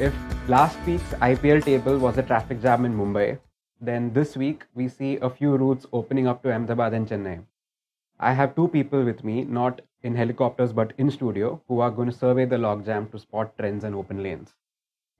If 0.00 0.14
last 0.48 0.78
week's 0.86 1.12
IPL 1.14 1.64
table 1.64 1.98
was 1.98 2.18
a 2.18 2.22
traffic 2.22 2.62
jam 2.62 2.84
in 2.84 2.96
Mumbai, 2.96 3.40
then 3.80 4.12
this 4.12 4.36
week 4.36 4.64
we 4.76 4.86
see 4.86 5.16
a 5.16 5.28
few 5.28 5.56
routes 5.56 5.86
opening 5.92 6.28
up 6.28 6.40
to 6.44 6.52
Ahmedabad 6.54 6.94
and 6.94 7.08
Chennai. 7.08 7.44
I 8.20 8.32
have 8.32 8.54
two 8.54 8.68
people 8.68 9.02
with 9.02 9.24
me, 9.24 9.42
not 9.42 9.80
in 10.04 10.14
helicopters 10.14 10.72
but 10.72 10.92
in 10.98 11.10
studio, 11.10 11.60
who 11.66 11.80
are 11.80 11.90
going 11.90 12.08
to 12.08 12.16
survey 12.16 12.44
the 12.44 12.54
logjam 12.54 13.10
to 13.10 13.18
spot 13.18 13.58
trends 13.58 13.82
and 13.82 13.96
open 13.96 14.22
lanes. 14.22 14.54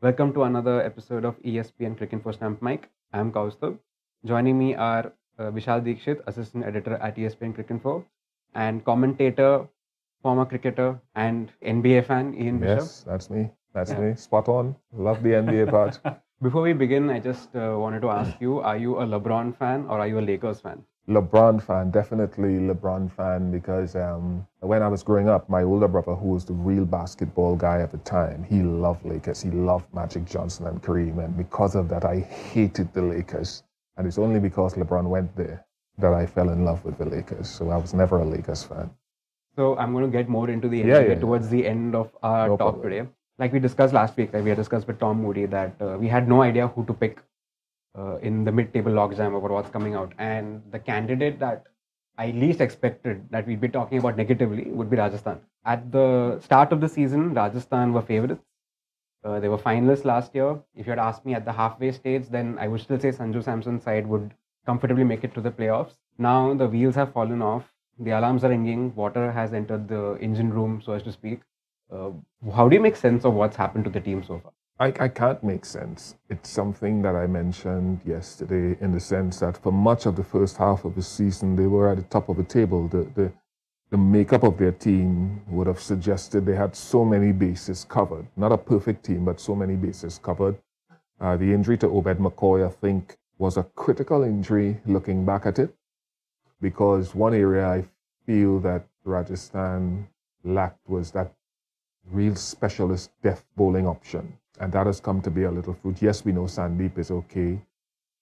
Welcome 0.00 0.32
to 0.34 0.44
another 0.44 0.80
episode 0.80 1.24
of 1.24 1.42
ESPN 1.42 1.96
Cricket 1.98 2.22
Cricinfo 2.22 2.34
Stump 2.34 2.62
Mic. 2.62 2.88
I'm 3.12 3.32
Kaustubh. 3.32 3.76
Joining 4.24 4.56
me 4.56 4.76
are 4.76 5.12
uh, 5.40 5.50
Vishal 5.50 5.82
Dikshit, 5.82 6.20
assistant 6.28 6.64
editor 6.64 6.94
at 6.98 7.16
ESPN 7.16 7.52
Cricinfo, 7.52 8.04
and 8.54 8.84
commentator, 8.84 9.66
former 10.22 10.44
cricketer, 10.44 11.00
and 11.16 11.50
NBA 11.66 12.06
fan 12.06 12.32
Ian 12.34 12.60
Bishop. 12.60 12.78
Yes, 12.78 13.04
that's 13.04 13.28
me. 13.28 13.50
That's 13.72 13.90
Yeah. 13.92 14.00
me. 14.00 14.14
Spot 14.14 14.48
on. 14.48 14.76
Love 14.92 15.22
the 15.22 15.34
NBA 15.34 15.66
part. 15.70 16.00
Before 16.42 16.62
we 16.62 16.72
begin, 16.72 17.10
I 17.10 17.18
just 17.18 17.54
uh, 17.56 17.76
wanted 17.78 18.00
to 18.02 18.10
ask 18.10 18.40
you: 18.40 18.60
Are 18.60 18.76
you 18.76 18.98
a 18.98 19.06
LeBron 19.06 19.56
fan 19.56 19.86
or 19.88 19.98
are 20.00 20.06
you 20.06 20.18
a 20.18 20.26
Lakers 20.30 20.60
fan? 20.60 20.84
LeBron 21.08 21.62
fan, 21.62 21.90
definitely 21.90 22.58
LeBron 22.58 23.10
fan 23.10 23.50
because 23.50 23.96
um, 23.96 24.46
when 24.60 24.82
I 24.82 24.88
was 24.88 25.02
growing 25.02 25.26
up, 25.28 25.48
my 25.48 25.62
older 25.62 25.88
brother, 25.88 26.14
who 26.14 26.28
was 26.28 26.44
the 26.44 26.52
real 26.52 26.84
basketball 26.84 27.56
guy 27.56 27.80
at 27.80 27.90
the 27.90 27.98
time, 27.98 28.44
he 28.44 28.60
loved 28.62 29.06
Lakers. 29.06 29.40
He 29.42 29.50
loved 29.50 29.86
Magic 29.94 30.26
Johnson 30.26 30.66
and 30.66 30.82
Kareem, 30.82 31.24
and 31.24 31.34
because 31.36 31.74
of 31.74 31.88
that, 31.88 32.04
I 32.04 32.20
hated 32.20 32.92
the 32.92 33.00
Lakers. 33.02 33.62
And 33.96 34.06
it's 34.06 34.18
only 34.18 34.38
because 34.38 34.74
LeBron 34.74 35.08
went 35.08 35.34
there 35.34 35.64
that 35.96 36.12
I 36.12 36.26
fell 36.26 36.50
in 36.50 36.64
love 36.64 36.84
with 36.84 36.98
the 36.98 37.06
Lakers. 37.06 37.48
So 37.48 37.70
I 37.70 37.76
was 37.78 37.94
never 37.94 38.18
a 38.18 38.24
Lakers 38.24 38.62
fan. 38.62 38.90
So 39.56 39.76
I'm 39.78 39.92
going 39.92 40.04
to 40.04 40.10
get 40.10 40.28
more 40.28 40.48
into 40.50 40.68
the 40.68 40.78
Yeah, 40.78 41.00
NBA 41.00 41.08
yeah, 41.08 41.14
yeah. 41.14 41.20
towards 41.20 41.48
the 41.48 41.66
end 41.66 41.94
of 41.96 42.14
our 42.22 42.48
No 42.48 42.56
talk 42.56 42.74
problem. 42.74 42.82
today. 42.90 43.08
Like 43.38 43.52
we 43.52 43.60
discussed 43.60 43.94
last 43.94 44.16
week, 44.16 44.32
we 44.32 44.48
had 44.48 44.56
discussed 44.58 44.86
with 44.88 44.98
Tom 44.98 45.22
Moody 45.22 45.46
that 45.46 45.74
uh, 45.80 45.96
we 45.98 46.08
had 46.08 46.28
no 46.28 46.42
idea 46.42 46.68
who 46.68 46.84
to 46.86 46.92
pick 46.92 47.22
uh, 47.96 48.16
in 48.16 48.44
the 48.44 48.50
mid-table 48.50 48.90
logjam 48.90 49.36
about 49.36 49.50
what's 49.50 49.70
coming 49.70 49.94
out, 49.94 50.12
and 50.18 50.62
the 50.72 50.78
candidate 50.78 51.38
that 51.38 51.66
I 52.16 52.32
least 52.32 52.60
expected 52.60 53.28
that 53.30 53.46
we'd 53.46 53.60
be 53.60 53.68
talking 53.68 53.98
about 53.98 54.16
negatively 54.16 54.64
would 54.64 54.90
be 54.90 54.96
Rajasthan. 54.96 55.40
At 55.64 55.92
the 55.92 56.40
start 56.40 56.72
of 56.72 56.80
the 56.80 56.88
season, 56.88 57.32
Rajasthan 57.32 57.92
were 57.92 58.02
favorites. 58.02 58.42
Uh, 59.24 59.38
they 59.38 59.48
were 59.48 59.58
finalists 59.58 60.04
last 60.04 60.34
year. 60.34 60.58
If 60.74 60.86
you 60.86 60.90
had 60.90 60.98
asked 60.98 61.24
me 61.24 61.34
at 61.34 61.44
the 61.44 61.52
halfway 61.52 61.92
stage, 61.92 62.28
then 62.28 62.56
I 62.58 62.66
would 62.66 62.80
still 62.80 62.98
say 62.98 63.10
Sanju 63.10 63.44
Samson's 63.44 63.84
side 63.84 64.06
would 64.06 64.34
comfortably 64.66 65.04
make 65.04 65.22
it 65.22 65.34
to 65.34 65.40
the 65.40 65.50
playoffs. 65.50 65.94
Now 66.18 66.54
the 66.54 66.66
wheels 66.66 66.96
have 66.96 67.12
fallen 67.12 67.40
off. 67.40 67.64
The 68.00 68.10
alarms 68.10 68.42
are 68.42 68.48
ringing. 68.48 68.94
Water 68.96 69.30
has 69.30 69.52
entered 69.52 69.88
the 69.88 70.18
engine 70.20 70.52
room, 70.52 70.82
so 70.84 70.92
as 70.92 71.02
to 71.04 71.12
speak. 71.12 71.40
Uh, 71.90 72.10
how 72.54 72.68
do 72.68 72.74
you 72.76 72.82
make 72.82 72.96
sense 72.96 73.24
of 73.24 73.34
what's 73.34 73.56
happened 73.56 73.84
to 73.84 73.90
the 73.90 74.00
team 74.00 74.22
so 74.22 74.40
far? 74.40 74.52
I, 74.80 75.04
I 75.04 75.08
can't 75.08 75.42
make 75.42 75.64
sense. 75.64 76.14
It's 76.28 76.48
something 76.48 77.02
that 77.02 77.16
I 77.16 77.26
mentioned 77.26 78.00
yesterday 78.04 78.76
in 78.80 78.92
the 78.92 79.00
sense 79.00 79.40
that 79.40 79.56
for 79.56 79.72
much 79.72 80.06
of 80.06 80.14
the 80.14 80.22
first 80.22 80.56
half 80.56 80.84
of 80.84 80.94
the 80.94 81.02
season, 81.02 81.56
they 81.56 81.66
were 81.66 81.90
at 81.90 81.96
the 81.96 82.04
top 82.04 82.28
of 82.28 82.36
the 82.36 82.44
table. 82.44 82.86
The, 82.88 83.10
the, 83.14 83.32
the 83.90 83.96
makeup 83.96 84.44
of 84.44 84.58
their 84.58 84.72
team 84.72 85.42
would 85.48 85.66
have 85.66 85.80
suggested 85.80 86.46
they 86.46 86.54
had 86.54 86.76
so 86.76 87.04
many 87.04 87.32
bases 87.32 87.84
covered. 87.84 88.26
Not 88.36 88.52
a 88.52 88.58
perfect 88.58 89.04
team, 89.04 89.24
but 89.24 89.40
so 89.40 89.56
many 89.56 89.74
bases 89.74 90.20
covered. 90.22 90.56
Uh, 91.20 91.36
the 91.36 91.52
injury 91.52 91.76
to 91.78 91.88
Obed 91.88 92.18
McCoy, 92.18 92.64
I 92.64 92.70
think, 92.70 93.16
was 93.38 93.56
a 93.56 93.64
critical 93.74 94.22
injury 94.22 94.80
looking 94.86 95.24
back 95.24 95.46
at 95.46 95.58
it, 95.58 95.74
because 96.60 97.14
one 97.14 97.34
area 97.34 97.66
I 97.66 97.84
feel 98.26 98.60
that 98.60 98.86
Rajasthan 99.04 100.06
lacked 100.44 100.88
was 100.88 101.10
that 101.12 101.32
real 102.10 102.34
specialist 102.34 103.10
death 103.22 103.44
bowling 103.56 103.86
option. 103.86 104.36
And 104.60 104.72
that 104.72 104.86
has 104.86 105.00
come 105.00 105.20
to 105.22 105.30
be 105.30 105.44
a 105.44 105.50
little 105.50 105.74
fruit. 105.74 106.02
Yes, 106.02 106.24
we 106.24 106.32
know 106.32 106.44
Sandeep 106.44 106.98
is 106.98 107.10
okay. 107.10 107.60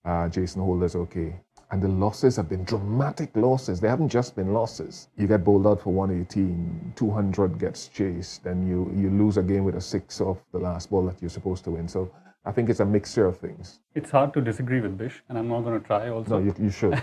Uh, 0.05 0.29
Jason 0.29 0.83
is 0.83 0.95
okay. 0.95 1.35
And 1.71 1.83
the 1.83 1.89
losses 1.89 2.37
have 2.37 2.49
been 2.49 2.63
dramatic 2.65 3.31
losses. 3.35 3.81
They 3.81 3.89
haven't 3.89 4.09
just 4.09 4.37
been 4.37 4.53
losses. 4.53 5.09
You 5.17 5.27
get 5.27 5.43
bowled 5.43 5.67
out 5.67 5.81
for 5.81 5.93
118, 5.93 6.93
200 6.95 7.59
gets 7.59 7.89
chased, 7.89 8.45
then 8.45 8.65
you, 8.67 8.93
you 8.95 9.11
lose 9.11 9.37
a 9.37 9.43
game 9.43 9.65
with 9.65 9.75
a 9.75 9.81
six 9.81 10.21
off 10.21 10.39
the 10.53 10.59
last 10.59 10.91
ball 10.91 11.05
that 11.07 11.21
you're 11.21 11.29
supposed 11.29 11.65
to 11.65 11.73
win. 11.73 11.89
So 11.89 12.09
I 12.45 12.53
think 12.53 12.71
it's 12.71 12.79
a 12.79 12.85
mixture 12.85 13.27
of 13.27 13.37
things. 13.39 13.81
It's 13.97 14.13
hard 14.13 14.33
to 14.35 14.41
disagree 14.41 14.81
with 14.81 14.97
Bish, 14.97 15.21
and 15.29 15.37
I'm 15.37 15.49
not 15.49 15.63
going 15.63 15.81
to 15.81 15.85
try 15.85 16.09
also. 16.09 16.39
No, 16.39 16.45
you, 16.45 16.55
you 16.57 16.71
should. 16.71 17.03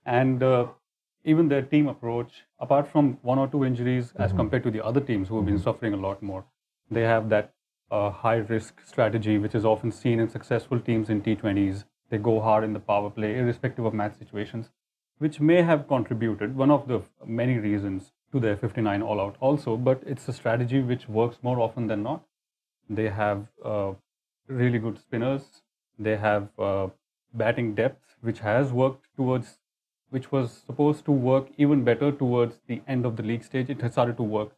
and 0.06 0.42
uh, 0.42 0.66
even 1.26 1.48
their 1.48 1.62
team 1.62 1.88
approach, 1.88 2.44
apart 2.60 2.88
from 2.88 3.18
one 3.22 3.38
or 3.38 3.48
two 3.48 3.64
injuries 3.64 4.12
as 4.16 4.30
Mm-hmm. 4.30 4.36
compared 4.38 4.62
to 4.64 4.70
the 4.70 4.84
other 4.84 5.00
teams 5.00 5.28
who 5.28 5.36
have 5.36 5.46
been 5.46 5.58
suffering 5.58 5.92
a 5.94 5.96
lot 5.96 6.22
more, 6.22 6.44
they 6.90 7.02
have 7.02 7.28
that 7.30 7.52
uh, 7.90 8.10
high 8.10 8.36
risk 8.36 8.80
strategy, 8.86 9.38
which 9.38 9.54
is 9.54 9.64
often 9.64 9.92
seen 9.92 10.20
in 10.20 10.28
successful 10.28 10.80
teams 10.80 11.10
in 11.10 11.20
T20s. 11.22 11.84
They 12.10 12.18
go 12.18 12.40
hard 12.40 12.64
in 12.64 12.72
the 12.72 12.80
power 12.80 13.10
play, 13.10 13.36
irrespective 13.38 13.84
of 13.84 13.94
match 13.94 14.16
situations, 14.18 14.70
which 15.18 15.40
may 15.40 15.62
have 15.62 15.88
contributed, 15.88 16.56
one 16.56 16.70
of 16.70 16.88
the 16.88 17.02
many 17.24 17.58
reasons, 17.58 18.12
to 18.32 18.40
their 18.40 18.56
59 18.56 19.02
all 19.02 19.20
out 19.20 19.36
also, 19.40 19.76
but 19.76 20.02
it's 20.06 20.28
a 20.28 20.32
strategy 20.32 20.80
which 20.80 21.08
works 21.08 21.38
more 21.42 21.60
often 21.60 21.86
than 21.88 22.02
not. 22.02 22.24
They 22.88 23.08
have 23.10 23.46
uh, 23.64 23.92
really 24.48 24.78
good 24.78 24.98
spinners. 24.98 25.62
They 25.98 26.16
have 26.16 26.48
uh, 26.58 26.88
batting 27.34 27.74
depth, 27.74 28.16
which 28.20 28.40
has 28.40 28.72
worked 28.72 29.06
towards, 29.16 29.58
which 30.16 30.28
was 30.32 30.52
supposed 30.66 31.04
to 31.06 31.14
work 31.30 31.48
even 31.64 31.82
better 31.88 32.10
towards 32.20 32.60
the 32.72 32.80
end 32.94 33.04
of 33.08 33.16
the 33.16 33.22
league 33.30 33.44
stage. 33.48 33.72
It 33.74 33.82
has 33.82 33.92
started 33.96 34.16
to 34.22 34.22
work 34.36 34.52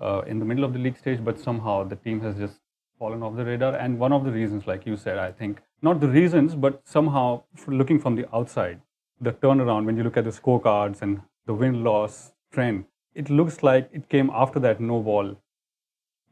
uh, 0.00 0.20
in 0.26 0.38
the 0.38 0.44
middle 0.50 0.64
of 0.64 0.74
the 0.74 0.82
league 0.86 0.98
stage, 0.98 1.24
but 1.28 1.40
somehow 1.48 1.76
the 1.92 1.96
team 1.96 2.20
has 2.20 2.36
just 2.36 2.60
fallen 2.98 3.22
off 3.22 3.36
the 3.36 3.44
radar. 3.44 3.74
And 3.74 3.98
one 3.98 4.12
of 4.12 4.24
the 4.24 4.32
reasons, 4.38 4.66
like 4.66 4.86
you 4.86 4.96
said, 4.96 5.18
I 5.18 5.32
think, 5.32 5.62
not 5.82 6.00
the 6.00 6.08
reasons, 6.08 6.54
but 6.54 6.82
somehow 6.84 7.42
looking 7.66 7.98
from 7.98 8.16
the 8.16 8.26
outside, 8.40 8.82
the 9.28 9.32
turnaround, 9.32 9.86
when 9.86 9.96
you 9.96 10.04
look 10.08 10.18
at 10.18 10.24
the 10.24 10.36
scorecards 10.40 11.00
and 11.02 11.22
the 11.46 11.54
win 11.54 11.82
loss 11.82 12.32
trend, 12.52 12.84
it 13.14 13.30
looks 13.30 13.62
like 13.62 13.88
it 13.92 14.08
came 14.08 14.30
after 14.42 14.60
that 14.60 14.80
no 14.80 15.00
ball 15.00 15.34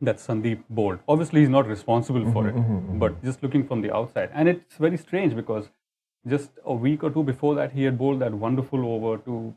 that 0.01 0.19
Sandeep 0.19 0.63
bowled. 0.69 0.99
Obviously, 1.09 1.41
he's 1.41 1.49
not 1.49 1.67
responsible 1.67 2.31
for 2.33 2.45
mm-hmm, 2.45 2.59
it, 2.59 2.63
mm-hmm, 2.63 2.77
mm-hmm. 2.77 2.99
but 2.99 3.25
just 3.25 3.43
looking 3.43 3.67
from 3.67 3.81
the 3.81 3.95
outside. 3.95 4.31
And 4.33 4.49
it's 4.49 4.77
very 4.77 4.97
strange 4.97 5.35
because 5.35 5.71
just 6.27 6.51
a 6.65 6.75
week 6.75 7.03
or 7.03 7.11
two 7.11 7.23
before 7.23 7.55
that, 7.55 7.73
he 7.73 7.85
had 7.85 7.99
bowled 7.99 8.21
that 8.21 8.35
wonderful 8.35 8.85
over 8.87 9.19
to 9.25 9.55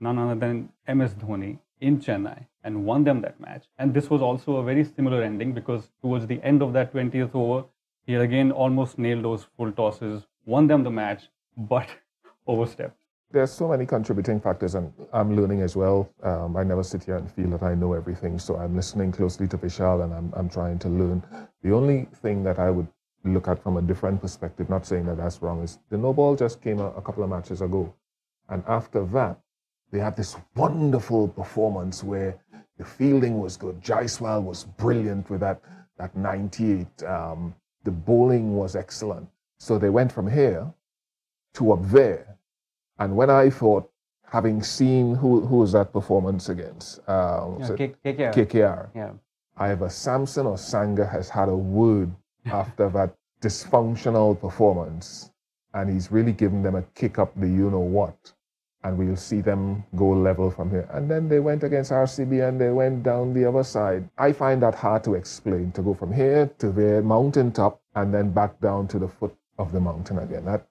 none 0.00 0.18
other 0.18 0.34
than 0.34 0.68
MS 0.88 1.14
Dhoni 1.14 1.58
in 1.80 1.98
Chennai 1.98 2.46
and 2.64 2.84
won 2.84 3.04
them 3.04 3.20
that 3.20 3.38
match. 3.40 3.64
And 3.78 3.92
this 3.94 4.10
was 4.10 4.22
also 4.22 4.56
a 4.56 4.64
very 4.64 4.84
similar 4.84 5.22
ending 5.22 5.52
because 5.52 5.88
towards 6.02 6.26
the 6.26 6.42
end 6.42 6.62
of 6.62 6.72
that 6.72 6.92
20th 6.92 7.34
over, 7.34 7.64
he 8.06 8.12
had 8.12 8.22
again 8.22 8.52
almost 8.52 8.98
nailed 8.98 9.24
those 9.24 9.46
full 9.56 9.72
tosses, 9.72 10.26
won 10.44 10.66
them 10.66 10.84
the 10.84 10.90
match, 10.90 11.24
but 11.56 11.88
overstepped. 12.46 12.96
There's 13.32 13.50
so 13.50 13.68
many 13.68 13.84
contributing 13.86 14.40
factors, 14.40 14.76
and 14.76 14.92
I'm 15.12 15.34
learning 15.34 15.60
as 15.60 15.74
well. 15.74 16.08
Um, 16.22 16.56
I 16.56 16.62
never 16.62 16.84
sit 16.84 17.02
here 17.02 17.16
and 17.16 17.28
feel 17.28 17.50
that 17.50 17.62
I 17.62 17.74
know 17.74 17.92
everything, 17.92 18.38
so 18.38 18.56
I'm 18.56 18.76
listening 18.76 19.10
closely 19.10 19.48
to 19.48 19.58
Vishal 19.58 20.04
and 20.04 20.14
I'm, 20.14 20.32
I'm 20.36 20.48
trying 20.48 20.78
to 20.80 20.88
learn. 20.88 21.24
The 21.62 21.72
only 21.72 22.06
thing 22.22 22.44
that 22.44 22.60
I 22.60 22.70
would 22.70 22.86
look 23.26 23.48
at 23.48 23.62
from 23.62 23.76
a 23.76 23.82
different 23.82 24.20
perspective, 24.20 24.68
not 24.70 24.86
saying 24.86 25.06
that 25.06 25.16
that's 25.18 25.42
wrong, 25.42 25.62
is 25.62 25.78
the 25.90 25.98
no 25.98 26.12
ball 26.12 26.36
just 26.36 26.60
came 26.62 26.80
a, 26.80 26.90
a 26.92 27.02
couple 27.02 27.22
of 27.24 27.30
matches 27.30 27.60
ago. 27.60 27.92
And 28.48 28.62
after 28.68 29.04
that, 29.06 29.38
they 29.90 29.98
had 29.98 30.16
this 30.16 30.36
wonderful 30.54 31.28
performance 31.28 32.02
where 32.04 32.36
the 32.78 32.84
fielding 32.84 33.38
was 33.40 33.56
good. 33.56 33.80
Jaiswal 33.80 34.42
was 34.42 34.64
brilliant 34.64 35.30
with 35.30 35.40
that, 35.40 35.60
that 35.98 36.14
98. 36.16 37.02
Um, 37.04 37.54
the 37.84 37.90
bowling 37.90 38.56
was 38.56 38.76
excellent. 38.76 39.28
So 39.58 39.78
they 39.78 39.90
went 39.90 40.12
from 40.12 40.30
here 40.30 40.66
to 41.54 41.72
up 41.72 41.80
there. 41.90 42.36
And 42.98 43.16
when 43.16 43.30
I 43.30 43.50
thought, 43.50 43.90
having 44.28 44.62
seen 44.62 45.14
who 45.14 45.46
who 45.46 45.56
was 45.58 45.72
that 45.72 45.92
performance 45.92 46.48
against, 46.48 46.98
uh, 47.08 47.48
Yeah, 47.60 47.76
K- 47.76 47.94
KKR. 48.04 48.32
KKR, 48.34 48.88
Yeah. 48.94 49.10
either 49.58 49.88
Samson 49.88 50.46
or 50.46 50.58
Sanga 50.58 51.06
has 51.06 51.28
had 51.30 51.48
a 51.48 51.56
word 51.56 52.10
after 52.46 52.88
that 52.90 53.14
dysfunctional 53.46 54.38
performance, 54.40 55.30
and 55.74 55.88
he's 55.88 56.10
really 56.10 56.32
given 56.32 56.62
them 56.62 56.74
a 56.74 56.82
kick 57.00 57.18
up 57.18 57.32
the 57.36 57.46
you 57.46 57.70
know 57.70 57.86
what. 57.98 58.32
And 58.82 58.98
we'll 58.98 59.16
see 59.16 59.40
them 59.40 59.84
go 59.96 60.08
level 60.10 60.50
from 60.50 60.70
here. 60.70 60.88
And 60.92 61.10
then 61.10 61.28
they 61.28 61.40
went 61.40 61.64
against 61.64 61.90
RCB 61.90 62.48
and 62.48 62.60
they 62.60 62.70
went 62.70 63.02
down 63.02 63.34
the 63.34 63.44
other 63.44 63.64
side. 63.64 64.08
I 64.16 64.32
find 64.32 64.62
that 64.62 64.76
hard 64.76 65.02
to 65.04 65.14
explain 65.14 65.72
to 65.72 65.82
go 65.82 65.92
from 65.94 66.12
here 66.12 66.50
to 66.58 66.70
the 66.70 67.02
mountaintop 67.02 67.80
and 67.96 68.14
then 68.14 68.30
back 68.30 68.60
down 68.60 68.86
to 68.88 68.98
the 69.00 69.08
foot 69.08 69.34
of 69.58 69.72
the 69.72 69.80
mountain 69.80 70.18
again. 70.18 70.44
That 70.44 70.68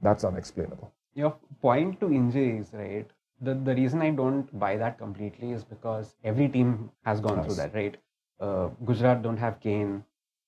that's 0.00 0.24
unexplainable. 0.24 0.90
Your 1.14 1.36
point 1.60 2.00
to 2.00 2.10
injuries, 2.12 2.70
right? 2.72 3.06
The, 3.40 3.54
the 3.54 3.74
reason 3.74 4.00
I 4.00 4.10
don't 4.10 4.58
buy 4.58 4.76
that 4.78 4.98
completely 4.98 5.52
is 5.52 5.64
because 5.64 6.14
every 6.24 6.48
team 6.48 6.90
has 7.04 7.20
gone 7.20 7.44
through 7.44 7.56
that, 7.56 7.74
right? 7.74 7.96
Uh, 8.40 8.68
Gujarat 8.86 9.22
don't 9.22 9.36
have 9.36 9.60
Kane, 9.60 10.04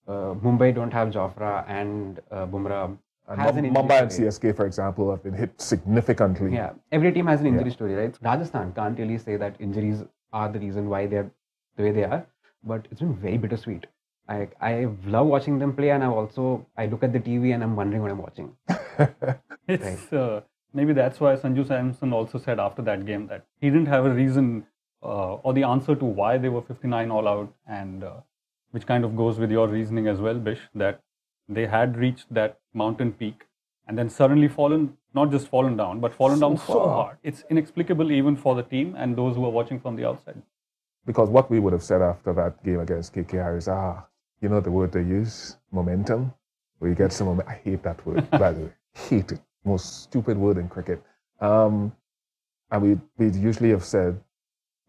Mumbai 0.08 0.74
don't 0.74 0.92
have 0.92 1.08
Jofra 1.08 1.68
and 1.68 2.20
uh, 2.30 2.46
Bumrah. 2.46 2.96
And 3.28 3.40
has 3.40 3.56
an 3.56 3.64
injury 3.64 3.82
Mumbai 3.82 4.02
and. 4.02 4.10
CSK, 4.10 4.54
for 4.56 4.66
example, 4.66 5.10
have 5.10 5.22
been 5.22 5.34
hit 5.34 5.60
significantly. 5.60 6.52
Yeah, 6.54 6.74
every 6.92 7.10
team 7.12 7.26
has 7.26 7.40
an 7.40 7.46
injury 7.46 7.70
story, 7.72 7.94
right? 7.94 8.16
Rajasthan 8.22 8.72
can't 8.72 8.98
really 8.98 9.18
say 9.18 9.36
that 9.36 9.56
injuries 9.58 10.04
are 10.32 10.48
the 10.48 10.60
reason 10.60 10.88
why 10.88 11.06
they're 11.06 11.30
the 11.76 11.82
way 11.82 11.90
they 11.90 12.04
are, 12.04 12.24
but 12.62 12.86
it's 12.90 13.00
been 13.00 13.14
very 13.14 13.36
bittersweet. 13.36 13.86
I 14.28 14.48
I 14.60 14.88
love 15.06 15.26
watching 15.26 15.58
them 15.58 15.72
play, 15.74 15.90
and 15.90 16.04
I 16.04 16.06
also 16.06 16.66
I 16.76 16.86
look 16.86 17.02
at 17.02 17.12
the 17.12 17.20
TV 17.20 17.54
and 17.54 17.62
I'm 17.62 17.76
wondering 17.76 18.02
what 18.02 18.10
I'm 18.10 18.18
watching. 18.18 18.56
It's 19.68 20.12
uh, 20.12 20.42
maybe 20.72 20.92
that's 20.92 21.18
why 21.18 21.34
Sanju 21.34 21.66
Samson 21.66 22.12
also 22.12 22.38
said 22.38 22.60
after 22.60 22.82
that 22.82 23.04
game 23.04 23.26
that 23.26 23.44
he 23.60 23.68
didn't 23.68 23.86
have 23.86 24.06
a 24.06 24.10
reason 24.10 24.64
uh, 25.02 25.34
or 25.34 25.52
the 25.52 25.64
answer 25.64 25.96
to 25.96 26.04
why 26.04 26.38
they 26.38 26.48
were 26.48 26.62
59 26.62 27.10
all 27.10 27.26
out, 27.28 27.52
and 27.66 28.04
uh, 28.04 28.20
which 28.76 28.86
kind 28.86 29.04
of 29.08 29.16
goes 29.16 29.38
with 29.42 29.50
your 29.50 29.66
reasoning 29.68 30.06
as 30.06 30.18
well, 30.20 30.38
Bish, 30.46 30.60
that 30.74 31.00
they 31.48 31.66
had 31.66 31.96
reached 31.96 32.32
that 32.38 32.58
mountain 32.74 33.12
peak 33.12 33.44
and 33.88 33.96
then 33.96 34.10
suddenly 34.10 34.48
fallen, 34.48 34.98
not 35.14 35.30
just 35.30 35.48
fallen 35.48 35.76
down, 35.78 36.00
but 36.00 36.12
fallen 36.12 36.38
So 36.38 36.48
down 36.48 36.58
so 36.58 36.72
far. 36.74 36.88
hard. 36.96 37.16
It's 37.22 37.44
inexplicable 37.48 38.12
even 38.12 38.36
for 38.36 38.54
the 38.54 38.62
team 38.62 38.94
and 38.98 39.16
those 39.16 39.36
who 39.36 39.46
are 39.46 39.50
watching 39.50 39.80
from 39.80 39.96
the 39.96 40.04
outside. 40.06 40.42
Because 41.06 41.30
what 41.30 41.50
we 41.50 41.58
would 41.60 41.72
have 41.72 41.82
said 41.82 42.02
after 42.02 42.32
that 42.34 42.62
game 42.64 42.80
against 42.80 43.14
KKR 43.14 43.56
is, 43.56 43.68
ah, 43.68 44.04
you 44.42 44.48
know 44.50 44.60
the 44.60 44.70
word 44.70 44.92
they 44.92 45.02
use, 45.02 45.56
momentum, 45.72 46.32
where 46.78 46.90
you 46.90 46.96
get 46.96 47.12
some 47.12 47.28
momentum. 47.28 47.52
I 47.54 47.60
hate 47.68 47.82
that 47.84 48.04
word, 48.04 48.30
by 48.44 48.52
the 48.52 48.62
way. 48.64 48.72
Hate 48.94 49.32
it. 49.32 49.40
Most 49.64 50.02
stupid 50.02 50.36
word 50.36 50.58
in 50.58 50.68
cricket. 50.68 51.02
Um, 51.40 51.92
and 52.70 52.82
we 52.82 52.98
we 53.18 53.30
usually 53.38 53.70
have 53.70 53.84
said, 53.84 54.20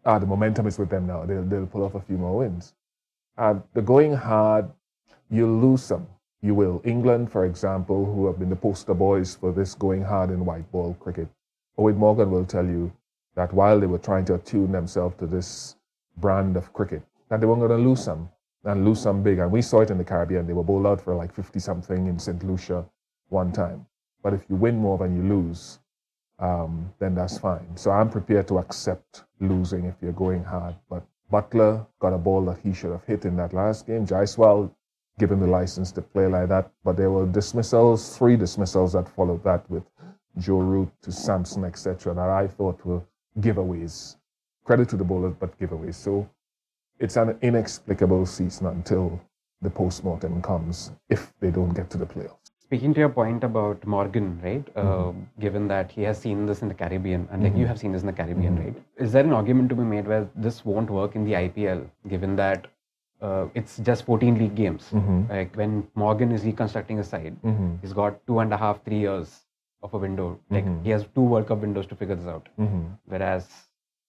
ah, 0.04 0.18
the 0.18 0.26
momentum 0.26 0.66
is 0.66 0.78
with 0.78 0.90
them 0.90 1.06
now. 1.06 1.24
They'll, 1.24 1.44
they'll 1.44 1.66
pull 1.66 1.84
off 1.84 1.94
a 1.94 2.00
few 2.00 2.18
more 2.18 2.36
wins. 2.38 2.74
And 3.38 3.62
the 3.72 3.82
going 3.82 4.14
hard, 4.14 4.68
you'll 5.30 5.60
lose 5.60 5.84
some. 5.84 6.08
You 6.42 6.54
will. 6.54 6.82
England, 6.84 7.30
for 7.30 7.44
example, 7.44 8.04
who 8.04 8.26
have 8.26 8.38
been 8.38 8.50
the 8.50 8.56
poster 8.56 8.94
boys 8.94 9.36
for 9.36 9.52
this 9.52 9.74
going 9.74 10.02
hard 10.02 10.30
in 10.30 10.44
white 10.44 10.70
ball 10.72 10.94
cricket. 11.00 11.28
Eoin 11.78 11.96
Morgan 11.96 12.30
will 12.30 12.44
tell 12.44 12.66
you 12.66 12.92
that 13.36 13.52
while 13.52 13.78
they 13.78 13.86
were 13.86 13.98
trying 13.98 14.24
to 14.26 14.34
attune 14.34 14.72
themselves 14.72 15.16
to 15.18 15.26
this 15.26 15.76
brand 16.16 16.56
of 16.56 16.72
cricket, 16.72 17.02
that 17.28 17.40
they 17.40 17.46
weren't 17.46 17.60
going 17.60 17.70
to 17.70 17.88
lose 17.88 18.02
some 18.02 18.28
and 18.64 18.84
lose 18.84 19.00
some 19.00 19.22
big. 19.22 19.38
And 19.38 19.52
we 19.52 19.62
saw 19.62 19.80
it 19.80 19.90
in 19.90 19.98
the 19.98 20.04
Caribbean. 20.04 20.46
They 20.46 20.52
were 20.52 20.64
bowled 20.64 20.86
out 20.86 21.00
for 21.00 21.14
like 21.14 21.32
50 21.32 21.60
something 21.60 22.08
in 22.08 22.18
St. 22.18 22.42
Lucia 22.42 22.84
one 23.28 23.52
time. 23.52 23.86
But 24.22 24.34
if 24.34 24.42
you 24.48 24.56
win 24.56 24.76
more 24.76 24.98
than 24.98 25.16
you 25.16 25.22
lose, 25.22 25.78
um, 26.40 26.92
then 26.98 27.14
that's 27.14 27.38
fine. 27.38 27.76
So 27.76 27.92
I'm 27.92 28.10
prepared 28.10 28.48
to 28.48 28.58
accept 28.58 29.22
losing 29.40 29.84
if 29.84 29.94
you're 30.02 30.12
going 30.12 30.42
hard. 30.42 30.74
But 30.90 31.04
Buttler 31.32 31.86
got 32.00 32.14
a 32.14 32.18
ball 32.18 32.44
that 32.46 32.58
he 32.58 32.72
should 32.72 32.90
have 32.90 33.04
hit 33.04 33.24
in 33.24 33.36
that 33.36 33.52
last 33.52 33.86
game. 33.86 34.06
Jaiswal 34.06 34.70
given 35.18 35.40
the 35.40 35.46
license 35.46 35.92
to 35.92 36.00
play 36.00 36.26
like 36.26 36.48
that. 36.48 36.70
But 36.84 36.96
there 36.96 37.10
were 37.10 37.26
dismissals, 37.26 38.16
three 38.16 38.36
dismissals 38.36 38.92
that 38.92 39.08
followed 39.08 39.42
that 39.44 39.68
with 39.68 39.82
Joe 40.38 40.60
Root 40.60 40.88
to 41.02 41.12
Samson, 41.12 41.64
etc., 41.64 42.14
that 42.14 42.28
I 42.28 42.46
thought 42.46 42.84
were 42.84 43.02
giveaways. 43.40 44.16
Credit 44.64 44.88
to 44.90 44.96
the 44.96 45.04
bowlers, 45.04 45.34
but 45.38 45.58
giveaways. 45.58 45.96
So 45.96 46.28
it's 46.98 47.16
an 47.16 47.36
inexplicable 47.42 48.26
season 48.26 48.66
until 48.66 49.20
the 49.60 49.70
post-mortem 49.70 50.40
comes 50.40 50.92
if 51.08 51.32
they 51.40 51.50
don't 51.50 51.74
get 51.74 51.90
to 51.90 51.98
the 51.98 52.06
playoffs. 52.06 52.47
Speaking 52.68 52.92
to 52.94 53.00
your 53.00 53.08
point 53.08 53.44
about 53.44 53.84
Morgan, 53.86 54.38
right? 54.44 54.66
Uh, 54.76 54.82
Mm-hmm. 54.82 55.20
given 55.44 55.68
that 55.68 55.90
he 55.90 56.02
has 56.02 56.18
seen 56.24 56.44
this 56.48 56.60
in 56.62 56.68
the 56.68 56.74
Caribbean, 56.74 57.26
and 57.32 57.42
like 57.42 57.56
you 57.56 57.66
have 57.66 57.78
seen 57.82 57.92
this 57.92 58.02
in 58.02 58.06
the 58.06 58.12
Caribbean, 58.18 58.56
Mm-hmm. 58.56 58.64
right? 58.66 58.82
Is 59.06 59.12
there 59.12 59.24
an 59.24 59.32
argument 59.32 59.70
to 59.70 59.74
be 59.74 59.84
made 59.92 60.06
where 60.06 60.28
this 60.46 60.58
won't 60.66 60.90
work 60.90 61.14
in 61.20 61.24
the 61.28 61.32
IPL, 61.38 61.80
given 62.08 62.36
that 62.40 62.66
uh, 63.22 63.46
it's 63.54 63.78
just 63.78 64.04
14 64.04 64.38
league 64.38 64.54
games? 64.54 64.90
Mm-hmm. 64.92 65.30
Like 65.30 65.56
when 65.62 65.86
Morgan 65.94 66.30
is 66.30 66.44
reconstructing 66.44 66.98
his 66.98 67.08
side, 67.08 67.36
he's 67.80 67.94
got 67.94 68.20
two 68.26 68.40
and 68.40 68.52
a 68.52 68.58
half, 68.64 68.84
three 68.84 68.98
years 69.06 69.32
of 69.82 69.94
a 69.94 69.98
window. 70.04 70.28
Like 70.50 70.66
Mm-hmm. 70.66 70.84
he 70.84 70.90
has 70.90 71.06
two 71.14 71.22
World 71.32 71.48
Cup 71.48 71.60
windows 71.68 71.86
to 71.94 71.96
figure 72.04 72.16
this 72.16 72.26
out. 72.26 72.48
Whereas 73.06 73.48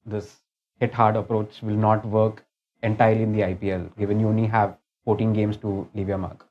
this 0.05 0.35
hit 0.81 0.93
hard 0.93 1.15
approach 1.15 1.61
will 1.61 1.81
not 1.87 2.05
work 2.19 2.45
entirely 2.83 3.23
in 3.23 3.31
the 3.31 3.41
IPL, 3.53 3.89
given 3.97 4.19
you 4.19 4.27
only 4.27 4.47
have 4.47 4.75
14 5.05 5.31
games 5.41 5.55
to 5.57 5.87
leave 5.95 6.09
your 6.09 6.17
mark. 6.27 6.45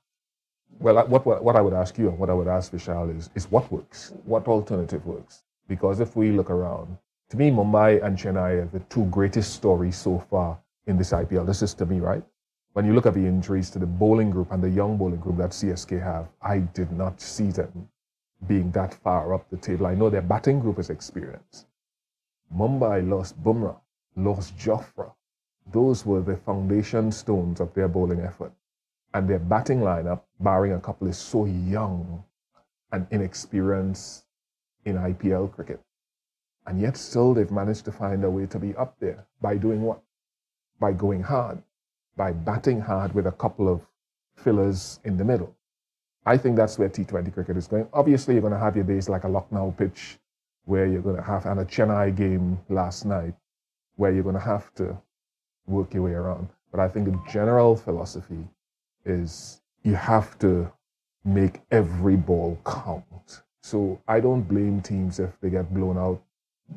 Well, 0.80 1.04
what, 1.08 1.26
what, 1.26 1.56
I 1.56 1.60
would 1.60 1.72
ask 1.72 1.98
you 1.98 2.08
and 2.08 2.18
what 2.18 2.30
I 2.30 2.34
would 2.34 2.46
ask 2.46 2.70
Vishal 2.70 3.16
is, 3.16 3.30
is 3.34 3.50
what 3.50 3.70
works? 3.72 4.12
What 4.24 4.46
alternative 4.46 5.04
works? 5.04 5.42
Because 5.66 5.98
if 5.98 6.14
we 6.14 6.30
look 6.30 6.50
around, 6.50 6.96
to 7.30 7.36
me, 7.36 7.50
Mumbai 7.50 8.02
and 8.04 8.16
Chennai 8.16 8.62
are 8.62 8.68
the 8.72 8.78
two 8.84 9.04
greatest 9.06 9.54
stories 9.54 9.96
so 9.96 10.20
far 10.30 10.56
in 10.86 10.96
this 10.96 11.10
IPL. 11.10 11.46
This 11.46 11.62
is 11.62 11.74
to 11.74 11.86
me, 11.86 11.98
right? 11.98 12.22
When 12.74 12.86
you 12.86 12.94
look 12.94 13.06
at 13.06 13.14
the 13.14 13.26
injuries 13.26 13.70
to 13.70 13.80
the 13.80 13.86
bowling 13.86 14.30
group 14.30 14.52
and 14.52 14.62
the 14.62 14.70
young 14.70 14.96
bowling 14.96 15.18
group 15.18 15.36
that 15.38 15.50
CSK 15.50 16.00
have, 16.00 16.28
I 16.40 16.60
did 16.60 16.92
not 16.92 17.20
see 17.20 17.50
them 17.50 17.88
being 18.46 18.70
that 18.70 18.94
far 18.94 19.34
up 19.34 19.50
the 19.50 19.56
table. 19.56 19.86
I 19.86 19.94
know 19.96 20.08
their 20.08 20.22
batting 20.22 20.60
group 20.60 20.78
is 20.78 20.90
experienced. 20.90 21.66
Mumbai 22.54 23.06
lost 23.06 23.42
Bumrah, 23.42 23.76
lost 24.14 24.56
Jofra. 24.56 25.10
Those 25.72 26.06
were 26.06 26.20
the 26.20 26.36
foundation 26.36 27.10
stones 27.10 27.60
of 27.60 27.74
their 27.74 27.88
bowling 27.88 28.20
effort 28.20 28.52
and 29.14 29.28
their 29.28 29.38
batting 29.38 29.80
lineup, 29.80 30.22
barring 30.40 30.72
a 30.72 30.80
couple, 30.80 31.08
is 31.08 31.18
so 31.18 31.46
young 31.46 32.24
and 32.92 33.06
inexperienced 33.10 34.24
in 34.84 34.96
IPL 34.96 35.52
cricket. 35.52 35.80
And 36.66 36.80
yet, 36.80 36.96
still, 36.96 37.34
they've 37.34 37.50
managed 37.50 37.84
to 37.86 37.92
find 37.92 38.22
a 38.24 38.30
way 38.30 38.46
to 38.46 38.58
be 38.58 38.74
up 38.76 38.96
there 39.00 39.26
by 39.40 39.56
doing 39.56 39.82
what? 39.82 40.00
By 40.78 40.92
going 40.92 41.22
hard, 41.22 41.62
by 42.16 42.32
batting 42.32 42.80
hard 42.80 43.14
with 43.14 43.26
a 43.26 43.32
couple 43.32 43.68
of 43.68 43.80
fillers 44.36 45.00
in 45.04 45.16
the 45.16 45.24
middle. 45.24 45.54
I 46.26 46.36
think 46.36 46.56
that's 46.56 46.78
where 46.78 46.90
T20 46.90 47.32
cricket 47.32 47.56
is 47.56 47.66
going. 47.66 47.88
Obviously, 47.92 48.34
you're 48.34 48.42
going 48.42 48.52
to 48.52 48.58
have 48.58 48.76
your 48.76 48.84
days 48.84 49.08
like 49.08 49.24
a 49.24 49.28
Lucknow 49.28 49.74
pitch 49.78 50.18
where 50.66 50.86
you're 50.86 51.00
going 51.00 51.16
to 51.16 51.22
have, 51.22 51.46
and 51.46 51.60
a 51.60 51.64
Chennai 51.64 52.14
game 52.14 52.60
last 52.68 53.06
night 53.06 53.34
where 53.96 54.12
you're 54.12 54.22
going 54.22 54.34
to 54.34 54.40
have 54.40 54.72
to 54.74 54.96
work 55.66 55.94
your 55.94 56.02
way 56.02 56.12
around. 56.12 56.48
But 56.70 56.80
I 56.80 56.88
think 56.88 57.06
the 57.06 57.18
general 57.32 57.76
philosophy 57.76 58.46
is 59.08 59.60
you 59.82 59.94
have 59.94 60.38
to 60.40 60.70
make 61.24 61.60
every 61.70 62.16
ball 62.16 62.58
count. 62.64 63.42
So 63.62 64.00
I 64.08 64.20
don't 64.20 64.42
blame 64.42 64.80
teams 64.80 65.18
if 65.18 65.38
they 65.40 65.50
get 65.50 65.72
blown 65.72 65.98
out 65.98 66.22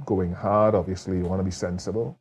going 0.05 0.33
hard. 0.33 0.75
Obviously, 0.75 1.17
you 1.17 1.23
want 1.23 1.39
to 1.39 1.43
be 1.43 1.51
sensible. 1.51 2.17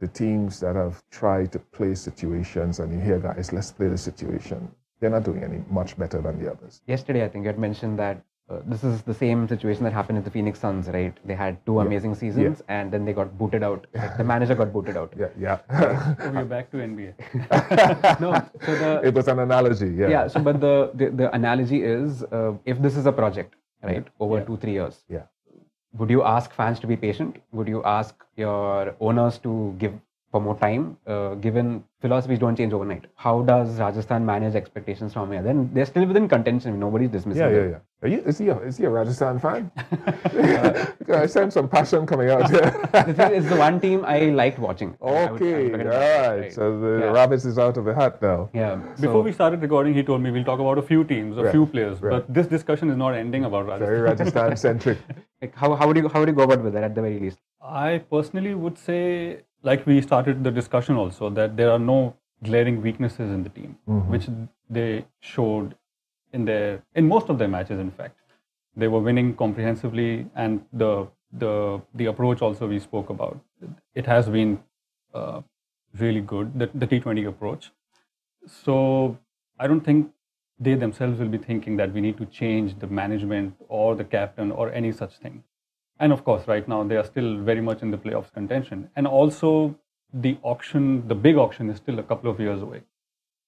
The 0.00 0.08
teams 0.08 0.60
that 0.60 0.76
have 0.76 1.02
tried 1.10 1.52
to 1.52 1.58
play 1.58 1.94
situations 1.94 2.80
and 2.80 2.92
you 2.92 3.00
hear 3.00 3.18
guys, 3.18 3.52
let's 3.52 3.70
play 3.70 3.88
the 3.88 3.98
situation, 3.98 4.70
they're 5.00 5.10
not 5.10 5.24
doing 5.24 5.42
any 5.42 5.62
much 5.70 5.96
better 5.98 6.20
than 6.20 6.42
the 6.42 6.50
others. 6.50 6.82
yesterday, 6.86 7.24
I 7.24 7.28
think 7.28 7.44
you 7.44 7.48
had 7.48 7.58
mentioned 7.58 7.98
that 7.98 8.24
uh, 8.52 8.60
this 8.66 8.82
is 8.84 9.02
the 9.02 9.14
same 9.14 9.48
situation 9.48 9.84
that 9.84 9.92
happened 9.92 10.18
with 10.18 10.24
the 10.24 10.30
Phoenix 10.30 10.58
Suns, 10.60 10.88
right? 10.88 11.16
They 11.24 11.34
had 11.34 11.58
two 11.66 11.80
amazing 11.80 12.14
seasons 12.14 12.62
and 12.68 12.92
then 12.92 13.04
they 13.04 13.12
got 13.12 13.36
booted 13.38 13.62
out. 13.62 13.86
Like, 13.94 14.16
the 14.18 14.24
manager 14.24 14.54
got 14.54 14.72
booted 14.72 14.96
out. 14.96 15.12
Yeah, 15.18 15.28
yeah. 15.46 15.58
So 16.22 16.30
we're 16.30 16.44
back 16.44 16.70
to 16.72 16.76
NBA. 16.78 17.12
No, 18.20 18.32
so 18.66 18.74
the 18.82 19.00
it 19.08 19.14
was 19.14 19.28
an 19.28 19.38
analogy. 19.38 19.90
Yeah. 19.90 20.08
yeah. 20.08 20.28
So, 20.28 20.40
but 20.40 20.60
the 20.60 20.90
the, 20.94 21.10
the 21.10 21.34
analogy 21.34 21.82
is 21.82 22.22
uh, 22.24 22.52
if 22.64 22.80
this 22.86 22.96
is 22.96 23.06
a 23.06 23.12
project, 23.12 23.54
right, 23.82 24.06
over 24.20 24.40
two 24.44 24.56
three 24.58 24.72
years, 24.72 25.04
Yeah. 25.08 25.22
would 26.00 26.10
you 26.10 26.22
ask 26.24 26.52
fans 26.52 26.80
to 26.80 26.86
be 26.86 26.96
patient? 26.96 27.36
Would 27.52 27.68
you 27.68 27.82
ask 27.84 28.14
your 28.36 28.94
owners 29.00 29.38
to 29.46 29.74
give 29.78 29.94
for 30.32 30.40
more 30.40 30.58
time? 30.58 30.96
Uh, 31.06 31.34
given 31.34 31.84
philosophies 32.00 32.38
don't 32.40 32.56
change 32.56 32.72
overnight, 32.72 33.04
how 33.14 33.42
does 33.42 33.78
Rajasthan 33.78 34.24
manage 34.26 34.54
expectations 34.56 35.12
from 35.12 35.30
here? 35.30 35.42
Then 35.42 35.70
they're 35.72 35.86
still 35.86 36.06
within 36.06 36.26
contention. 36.28 36.80
Nobody's 36.80 37.10
dismissing 37.10 37.42
Yeah, 37.42 37.48
them. 37.50 37.64
yeah, 37.64 37.70
yeah. 37.76 37.78
Are 38.04 38.08
you, 38.08 38.18
is, 38.26 38.38
he 38.38 38.48
a, 38.48 38.58
is 38.60 38.76
he 38.78 38.84
a 38.86 38.90
Rajasthan 38.90 39.38
fan? 39.38 39.70
I 41.14 41.26
sense 41.26 41.54
some 41.54 41.68
passion 41.68 42.06
coming 42.06 42.30
out 42.30 42.50
here. 42.50 42.60
the 42.92 43.14
thing 43.14 43.32
is 43.32 43.48
the 43.48 43.56
one 43.56 43.78
team 43.80 44.04
I 44.04 44.18
liked 44.40 44.58
watching. 44.58 44.96
I 45.00 45.04
would- 45.04 45.14
I 45.14 45.28
okay, 45.34 45.70
forget 45.70 45.86
all 45.86 45.92
about 45.92 46.00
that, 46.00 46.40
right. 46.40 46.52
So 46.52 46.80
the 46.80 46.92
Yeah. 47.04 47.12
rabbits 47.18 47.44
is 47.44 47.58
out 47.58 47.76
of 47.76 47.84
the 47.84 47.94
hat 47.94 48.20
now. 48.22 48.48
yeah. 48.52 48.74
Before 49.04 49.20
so- 49.20 49.20
we 49.20 49.32
started 49.32 49.62
recording, 49.62 49.94
he 49.94 50.02
told 50.02 50.20
me 50.22 50.30
we'll 50.32 50.44
talk 50.50 50.58
about 50.58 50.78
a 50.78 50.82
few 50.82 51.04
teams, 51.04 51.38
a 51.38 51.44
Right, 51.44 51.52
few 51.52 51.66
players, 51.66 52.00
right. 52.02 52.10
but 52.16 52.34
this 52.40 52.46
discussion 52.46 52.90
is 52.90 52.96
not 52.96 53.14
ending 53.14 53.44
about 53.44 53.66
Rajasthan. 53.66 53.86
Very 53.86 54.00
Rajasthan 54.00 54.56
centric. 54.56 54.98
like 55.42 55.54
how, 55.54 55.74
how 55.76 55.86
would 55.86 55.96
you 55.96 56.08
how 56.08 56.20
would 56.20 56.28
you 56.28 56.34
go 56.34 56.42
about 56.50 56.62
with 56.64 56.72
that 56.72 56.82
at 56.90 56.94
the 56.96 57.02
very 57.02 57.20
least? 57.20 57.38
I 57.62 57.98
personally 58.10 58.54
would 58.54 58.78
say, 58.78 59.42
like 59.62 59.86
we 59.86 60.00
started 60.00 60.42
the 60.44 60.50
discussion 60.50 60.96
also, 60.96 61.30
that 61.30 61.56
there 61.56 61.70
are 61.70 61.78
no 61.78 62.16
glaring 62.44 62.82
weaknesses 62.82 63.30
in 63.30 63.42
the 63.42 63.48
team, 63.48 63.78
which 64.08 64.28
they 64.68 65.04
showed 65.20 65.76
in 66.32 66.44
their 66.44 66.82
in 66.94 67.06
most 67.06 67.28
of 67.28 67.38
their 67.38 67.48
matches. 67.48 67.78
In 67.78 67.90
fact, 67.90 68.16
they 68.76 68.88
were 68.88 69.00
winning 69.00 69.34
comprehensively, 69.34 70.26
and 70.34 70.64
the 70.72 71.08
the 71.32 71.80
the 71.94 72.06
approach 72.06 72.42
also 72.42 72.66
we 72.66 72.78
spoke 72.78 73.10
about. 73.10 73.40
It 73.94 74.06
has 74.06 74.28
been 74.28 74.62
uh, 75.14 75.42
really 75.98 76.20
good, 76.20 76.58
the, 76.58 76.70
the 76.74 76.86
T20 76.86 77.28
approach. 77.28 77.70
So 78.46 79.18
I 79.58 79.66
don't 79.66 79.82
think 79.82 80.10
they 80.58 80.74
themselves 80.74 81.18
will 81.18 81.28
be 81.28 81.38
thinking 81.38 81.76
that 81.76 81.92
we 81.92 82.00
need 82.00 82.16
to 82.18 82.26
change 82.26 82.78
the 82.78 82.86
management 82.86 83.54
or 83.68 83.94
the 83.94 84.04
captain 84.04 84.50
or 84.50 84.70
any 84.72 84.92
such 84.92 85.16
thing. 85.18 85.42
And 86.02 86.12
of 86.12 86.24
course, 86.24 86.48
right 86.48 86.66
now 86.66 86.82
they 86.82 86.96
are 86.96 87.04
still 87.04 87.38
very 87.48 87.60
much 87.60 87.82
in 87.82 87.92
the 87.92 87.96
playoffs 87.96 88.32
contention. 88.32 88.90
And 88.96 89.06
also, 89.06 89.76
the 90.12 90.36
auction, 90.42 91.06
the 91.06 91.14
big 91.14 91.36
auction, 91.36 91.70
is 91.70 91.76
still 91.76 92.00
a 92.00 92.02
couple 92.02 92.28
of 92.30 92.40
years 92.40 92.60
away. 92.60 92.82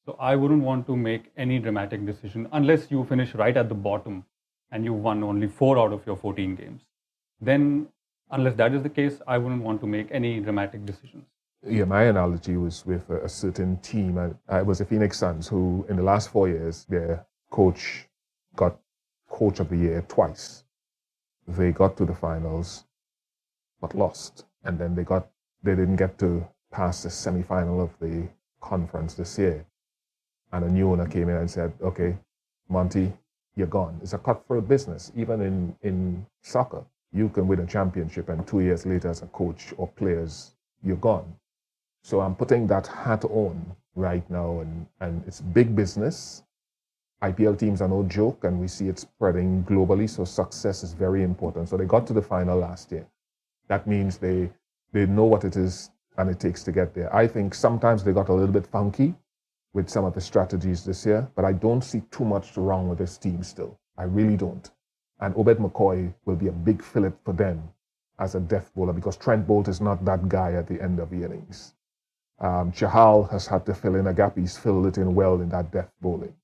So 0.06 0.16
I 0.20 0.37
wouldn't 0.37 0.62
want 0.62 0.87
to 0.87 0.96
make 0.96 1.32
any 1.37 1.58
dramatic 1.58 2.06
decision 2.06 2.49
unless 2.52 2.90
you 2.92 3.04
finish 3.04 3.34
right 3.34 3.56
at 3.56 3.68
the 3.68 3.75
bottom 3.75 4.25
and 4.70 4.84
you 4.84 4.92
won 4.92 5.25
only 5.25 5.49
four 5.49 5.78
out 5.78 5.92
of 5.92 6.06
your 6.06 6.16
14 6.16 6.54
games. 6.54 6.82
Then, 7.40 7.88
unless 8.30 8.54
that 8.54 8.73
is 8.73 8.82
the 8.82 8.88
case, 8.88 9.20
I 9.26 9.38
wouldn't 9.38 9.62
want 9.62 9.80
to 9.80 9.87
make 9.88 10.08
any 10.11 10.38
dramatic 10.40 10.87
decisions. 10.87 11.25
yeah, 11.66 11.84
my 11.84 12.04
analogy 12.04 12.56
was 12.56 12.84
with 12.87 13.08
a, 13.11 13.28
certain 13.28 13.78
team. 13.78 14.37
I 14.49 14.62
was 14.62 14.78
the 14.78 14.84
Phoenix 14.84 15.18
Suns, 15.18 15.49
who 15.49 15.87
in 15.88 15.96
the 15.96 16.02
last 16.02 16.30
four 16.30 16.49
years, 16.49 16.84
their 16.84 17.26
coach 17.50 18.06
got 18.54 18.78
coach 19.28 19.61
of 19.61 19.70
the 19.70 19.76
year 19.76 20.04
twice. 20.06 20.63
They 21.48 21.72
got 21.72 21.96
to 21.98 22.04
the 22.04 22.14
finals, 22.14 22.84
but 23.80 23.94
lost. 23.94 24.44
And 24.64 24.78
then 24.78 24.94
they 24.94 25.04
got 25.04 25.28
they 25.62 25.74
didn't 25.74 25.96
get 25.96 26.18
to 26.18 26.46
pass 26.70 27.02
the 27.02 27.10
semi-final 27.10 27.80
of 27.80 27.90
the 28.00 28.28
conference 28.60 29.14
this 29.14 29.38
year. 29.38 29.64
And 30.52 30.64
a 30.64 30.70
new 30.70 30.92
owner 30.92 31.06
came 31.06 31.28
in 31.28 31.36
and 31.36 31.50
said, 31.50 31.72
okay, 31.82 32.16
Monty, 32.68 33.12
you're 33.56 33.66
gone. 33.66 33.98
It's 34.02 34.12
a 34.12 34.18
cutthroat 34.18 34.68
business. 34.68 35.10
Even 35.16 35.40
in, 35.40 35.76
in 35.82 36.26
soccer, 36.42 36.84
you 37.12 37.28
can 37.28 37.48
win 37.48 37.60
a 37.60 37.66
championship 37.66 38.28
and 38.28 38.46
two 38.46 38.60
years 38.60 38.86
later 38.86 39.08
as 39.08 39.22
a 39.22 39.26
coach 39.26 39.74
or 39.76 39.88
players, 39.88 40.52
you're 40.82 40.96
gone. 40.96 41.34
So 42.02 42.20
I'm 42.20 42.36
putting 42.36 42.66
that 42.68 42.86
hat 42.86 43.24
on 43.24 43.74
right 43.96 44.28
now 44.30 44.60
and, 44.60 44.86
and 45.00 45.24
it's 45.26 45.40
big 45.40 45.74
business. 45.74 46.43
IPL 47.23 47.59
teams 47.59 47.80
are 47.80 47.88
no 47.88 48.02
joke 48.04 48.44
and 48.44 48.61
we 48.61 48.68
see 48.68 48.88
it 48.88 48.99
spreading 48.99 49.64
globally. 49.64 50.09
So 50.09 50.25
success 50.25 50.83
is 50.83 50.92
very 50.92 51.23
important. 51.23 51.68
So 51.68 51.76
they 51.76 51.85
got 51.87 52.06
to 52.09 52.12
the 52.12 52.23
final 52.23 52.59
last 52.59 52.92
year. 52.92 53.06
That 53.68 53.87
means 53.87 54.18
they 54.18 54.50
they 54.92 55.06
know 55.06 55.25
what 55.25 55.44
it 55.44 55.56
is 55.56 55.90
and 56.16 56.30
it 56.30 56.38
takes 56.38 56.62
to 56.64 56.73
get 56.73 56.94
there. 56.94 57.14
I 57.14 57.26
think 57.26 57.54
sometimes 57.54 58.04
they 58.04 58.12
got 58.12 58.28
a 58.28 58.33
little 58.33 58.52
bit 58.52 58.66
funky 58.66 59.14
with 59.73 59.88
some 59.88 60.04
of 60.04 60.14
the 60.14 60.21
strategies 60.21 60.85
this 60.85 61.04
year, 61.04 61.28
but 61.35 61.44
I 61.44 61.52
don't 61.52 61.83
see 61.83 62.02
too 62.11 62.25
much 62.25 62.56
wrong 62.56 62.88
with 62.88 62.99
this 62.99 63.18
team 63.18 63.42
still. 63.42 63.78
I 63.99 64.04
really 64.04 64.37
don't. 64.37 64.71
And 65.21 65.35
Obed 65.37 65.59
McCoy 65.59 66.14
will 66.25 66.37
be 66.37 66.49
a 66.49 66.52
big 66.52 66.83
fillip 66.83 67.16
for 67.25 67.33
them 67.33 67.62
as 68.18 68.35
a 68.35 68.40
death 68.40 68.71
bowler 68.75 68.92
because 68.92 69.16
Trent 69.16 69.47
Boult 69.47 69.68
is 69.68 69.80
not 69.80 70.04
that 70.04 70.28
guy 70.28 70.52
at 70.52 70.68
the 70.68 70.80
end 70.80 71.00
of 71.00 71.11
the 71.11 71.25
innings. 71.25 71.75
Um, 72.38 72.73
Chahal 72.73 73.30
has 73.30 73.47
had 73.47 73.64
to 73.66 73.75
fill 73.75 73.97
in 73.97 74.06
a 74.06 74.14
gap. 74.14 74.37
He's 74.37 74.56
filled 74.56 74.87
it 74.87 74.99
in 74.99 75.14
well 75.14 75.40
in 75.40 75.49
that 75.50 75.73
death 75.73 75.90
bowling. 76.00 76.35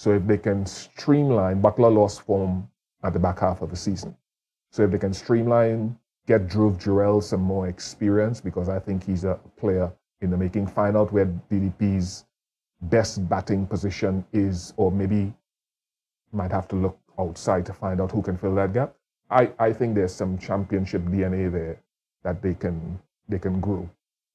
So 0.00 0.12
if 0.12 0.26
they 0.26 0.38
can 0.38 0.64
streamline, 0.64 1.60
Buttler 1.60 1.94
lost 1.94 2.22
form 2.22 2.66
at 3.02 3.12
the 3.12 3.18
back 3.18 3.40
half 3.40 3.60
of 3.60 3.68
the 3.68 3.76
season. 3.76 4.16
So 4.72 4.84
if 4.84 4.92
they 4.92 4.96
can 4.96 5.12
streamline, 5.12 5.94
get 6.26 6.48
Dhruv 6.48 6.82
Jurel 6.82 7.22
some 7.22 7.42
more 7.42 7.68
experience 7.68 8.40
because 8.40 8.70
I 8.70 8.78
think 8.78 9.04
he's 9.04 9.24
a 9.24 9.38
player 9.58 9.92
in 10.22 10.30
the 10.30 10.38
making, 10.38 10.68
find 10.68 10.96
out 10.96 11.12
where 11.12 11.26
DDP's 11.50 12.24
best 12.80 13.28
batting 13.28 13.66
position 13.66 14.24
is, 14.32 14.72
or 14.78 14.90
maybe 14.90 15.34
might 16.32 16.50
have 16.50 16.66
to 16.68 16.76
look 16.76 16.98
outside 17.18 17.66
to 17.66 17.74
find 17.74 18.00
out 18.00 18.10
who 18.10 18.22
can 18.22 18.38
fill 18.38 18.54
that 18.54 18.72
gap. 18.72 18.94
I, 19.28 19.50
I 19.58 19.70
think 19.70 19.94
there's 19.94 20.14
some 20.14 20.38
championship 20.38 21.02
DNA 21.02 21.52
there 21.52 21.78
that 22.22 22.40
they 22.40 22.54
can 22.54 22.98
they 23.28 23.38
can 23.38 23.60
grow. 23.60 23.86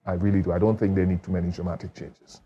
I 0.05 0.13
really 0.13 0.43
do. 0.43 0.51
I 0.51 0.59
don't 0.59 0.77
think 0.77 0.93
they 0.93 1.07
need 1.07 1.23
too 1.23 1.31
many 1.31 1.49
dramatic 1.49 1.95
changes. 1.95 2.41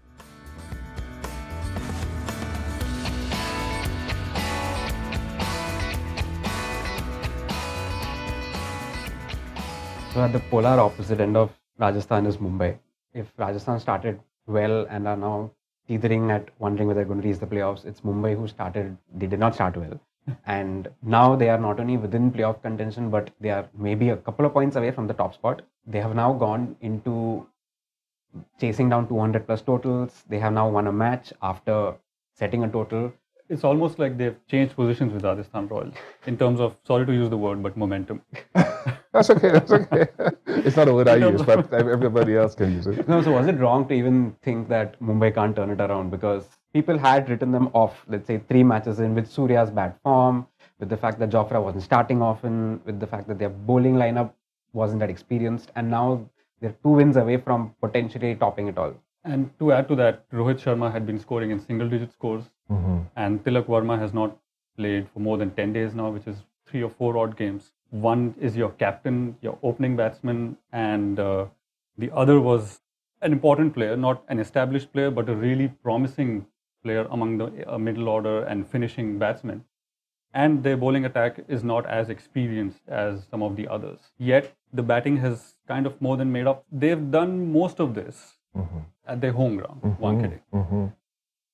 So 10.14 10.22
at 10.22 10.34
the 10.34 10.40
polar 10.40 10.80
opposite 10.80 11.20
end 11.20 11.38
of 11.38 11.52
Rajasthan 11.78 12.26
is 12.26 12.38
Mumbai. 12.38 12.80
If 13.14 13.28
Rajasthan 13.38 13.80
started 13.80 14.20
well 14.48 14.88
and 14.90 15.08
are 15.08 15.16
now 15.16 15.52
teetering 15.88 16.32
at 16.32 16.50
wondering 16.58 16.88
whether 16.88 17.02
they're 17.02 17.08
going 17.08 17.22
to 17.22 17.28
reach 17.28 17.38
the 17.38 17.46
playoffs, 17.46 17.86
it's 17.86 18.02
Mumbai 18.02 18.36
who 18.36 18.48
started. 18.48 18.98
They 19.16 19.28
did 19.28 19.38
not 19.38 19.54
start 19.54 19.78
well, 19.78 20.00
and 20.48 20.88
now 21.04 21.36
they 21.36 21.50
are 21.50 21.60
not 21.60 21.80
only 21.80 21.98
within 21.98 22.32
playoff 22.32 22.60
contention, 22.64 23.12
but 23.12 23.30
they 23.40 23.52
are 23.52 23.70
maybe 23.78 24.10
a 24.10 24.18
couple 24.18 24.48
of 24.48 24.54
points 24.54 24.76
away 24.76 24.90
from 24.90 25.06
the 25.06 25.14
top 25.14 25.36
spot. 25.36 25.62
They 25.86 26.00
have 26.00 26.16
now 26.16 26.34
gone 26.34 26.76
into 26.82 27.46
chasing 28.60 28.90
down 28.90 29.08
200 29.08 29.46
plus 29.46 29.62
totals. 29.62 30.24
They 30.28 30.40
have 30.40 30.54
now 30.54 30.70
won 30.70 30.88
a 30.88 30.92
match 30.92 31.34
after 31.44 31.94
setting 32.34 32.64
a 32.64 32.68
total. 32.68 33.14
It's 33.48 33.64
almost 33.64 34.00
like 34.00 34.18
they've 34.18 34.38
changed 34.48 34.76
positions 34.76 35.14
with 35.14 35.24
Rajasthan 35.24 35.68
Royals 35.68 35.94
in 36.26 36.36
terms 36.36 36.60
of, 36.60 36.78
sorry 36.84 37.06
to 37.06 37.14
use 37.14 37.30
the 37.30 37.38
word, 37.38 37.62
but 37.62 37.78
momentum. 37.78 38.24
that's 39.14 39.30
okay. 39.30 39.52
That's 39.52 39.72
okay. 39.72 40.08
it's 40.48 40.76
not 40.76 40.88
a 40.88 40.94
word 40.94 41.08
I 41.08 41.16
use, 41.16 41.42
but 41.42 41.72
everybody 41.74 42.36
else 42.36 42.56
can 42.56 42.74
use 42.74 42.88
it. 42.88 43.08
No, 43.08 43.22
so 43.22 43.32
was 43.32 43.48
it 43.48 43.58
wrong 43.60 43.88
to 43.88 43.94
even 43.94 44.36
think 44.44 44.70
that 44.70 45.00
Mumbai 45.00 45.34
can't 45.34 45.56
turn 45.56 45.70
it 45.72 45.82
around? 45.82 46.12
Because 46.12 46.46
people 46.74 46.98
had 46.98 47.30
written 47.30 47.52
them 47.52 47.70
off, 47.74 48.06
let's 48.08 48.28
say, 48.28 48.40
three 48.48 48.64
matches 48.64 49.00
in 49.00 49.16
with 49.16 49.30
Surya's 49.30 49.72
bad 49.72 49.96
form, 50.04 50.48
with 50.80 50.90
the 50.90 50.98
fact 50.98 51.20
that 51.20 51.30
Jofra 51.30 51.64
wasn't 51.64 51.84
starting 51.84 52.22
often, 52.22 52.82
with 52.86 53.00
the 53.00 53.08
fact 53.08 53.28
that 53.28 53.40
their 53.40 53.50
bowling 53.50 53.96
lineup 53.96 54.32
wasn't 54.74 55.00
that 55.00 55.10
experienced, 55.10 55.72
and 55.76 55.90
now 55.90 56.30
they're 56.62 56.76
two 56.84 56.90
wins 56.90 57.18
away 57.18 57.38
from 57.38 57.74
potentially 57.82 58.36
topping 58.36 58.68
it 58.68 58.78
all. 58.78 58.94
And 59.24 59.50
to 59.60 59.72
add 59.74 59.88
to 59.90 59.96
that, 59.96 60.30
Rohit 60.32 60.62
Sharma 60.62 60.92
had 60.92 61.06
been 61.06 61.20
scoring 61.20 61.52
in 61.52 61.60
single 61.60 61.90
digit 61.90 62.14
scores, 62.14 62.44
mm-hmm. 62.70 63.00
and 63.16 63.44
Tilak 63.44 63.66
Varma 63.66 63.98
has 64.00 64.14
not 64.14 64.38
played 64.78 65.08
for 65.14 65.20
more 65.20 65.38
than 65.38 65.52
10 65.52 65.74
days 65.74 65.94
now, 65.94 66.10
which 66.10 66.28
is 66.28 66.38
three 66.66 66.84
or 66.84 66.90
four 66.90 67.18
odd 67.18 67.36
games. 67.36 67.72
One 67.92 68.36
is 68.40 68.56
your 68.56 68.70
captain, 68.70 69.38
your 69.42 69.58
opening 69.64 69.96
batsman, 69.96 70.58
and 70.72 71.20
uh, 71.20 71.46
the 71.98 72.12
other 72.14 72.40
was 72.40 72.82
an 73.22 73.34
important 73.34 73.74
player, 73.74 73.98
not 73.98 74.24
an 74.30 74.40
established 74.40 74.94
player, 74.94 75.12
but 75.12 75.30
a 75.30 75.36
really 75.36 75.70
promising 75.84 76.46
player 76.84 77.08
among 77.12 77.38
the 77.38 77.74
uh, 77.74 77.78
middle 77.78 78.08
order 78.08 78.44
and 78.44 78.68
finishing 78.68 79.18
batsmen. 79.20 79.66
And 80.34 80.64
their 80.64 80.78
bowling 80.78 81.06
attack 81.06 81.40
is 81.48 81.64
not 81.64 81.88
as 81.88 82.10
experienced 82.10 82.82
as 82.88 83.26
some 83.32 83.42
of 83.42 83.56
the 83.56 83.68
others. 83.68 84.00
Yet 84.18 84.54
the 84.72 84.84
batting 84.84 85.18
has 85.18 85.56
kind 85.68 85.88
of 85.88 86.00
more 86.00 86.18
than 86.18 86.32
made 86.32 86.46
up. 86.46 86.66
They've 86.72 87.10
done 87.12 87.52
most 87.52 87.80
of 87.80 87.96
this 87.96 88.36
mm-hmm. 88.56 88.80
at 89.08 89.22
their 89.22 89.32
home 89.32 89.58
ground, 89.58 89.82
mm-hmm. 89.82 90.04
Wankhede. 90.04 90.40
Mm-hmm. 90.54 90.86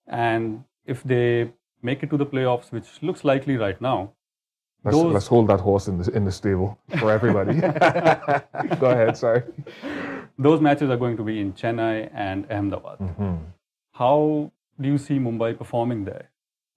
And 0.07 0.65
if 0.85 1.03
they 1.03 1.53
make 1.81 2.03
it 2.03 2.09
to 2.09 2.17
the 2.17 2.25
playoffs, 2.25 2.71
which 2.71 3.01
looks 3.01 3.23
likely 3.23 3.55
right 3.55 3.79
now, 3.79 4.11
let's, 4.85 4.97
those... 4.97 5.13
let's 5.13 5.27
hold 5.27 5.47
that 5.49 5.59
horse 5.59 5.87
in 5.87 5.97
the 5.97 6.09
in 6.11 6.25
the 6.25 6.31
stable 6.31 6.77
for 6.99 7.11
everybody. 7.11 7.59
Go 8.79 8.89
ahead, 8.91 9.17
sorry. 9.17 9.43
Those 10.37 10.61
matches 10.61 10.89
are 10.89 10.97
going 10.97 11.17
to 11.17 11.23
be 11.23 11.39
in 11.39 11.53
Chennai 11.53 12.09
and 12.13 12.45
Ahmedabad. 12.51 12.99
Mm-hmm. 12.99 13.35
How 13.93 14.51
do 14.79 14.87
you 14.87 14.97
see 14.97 15.17
Mumbai 15.17 15.57
performing 15.57 16.03
there? 16.05 16.29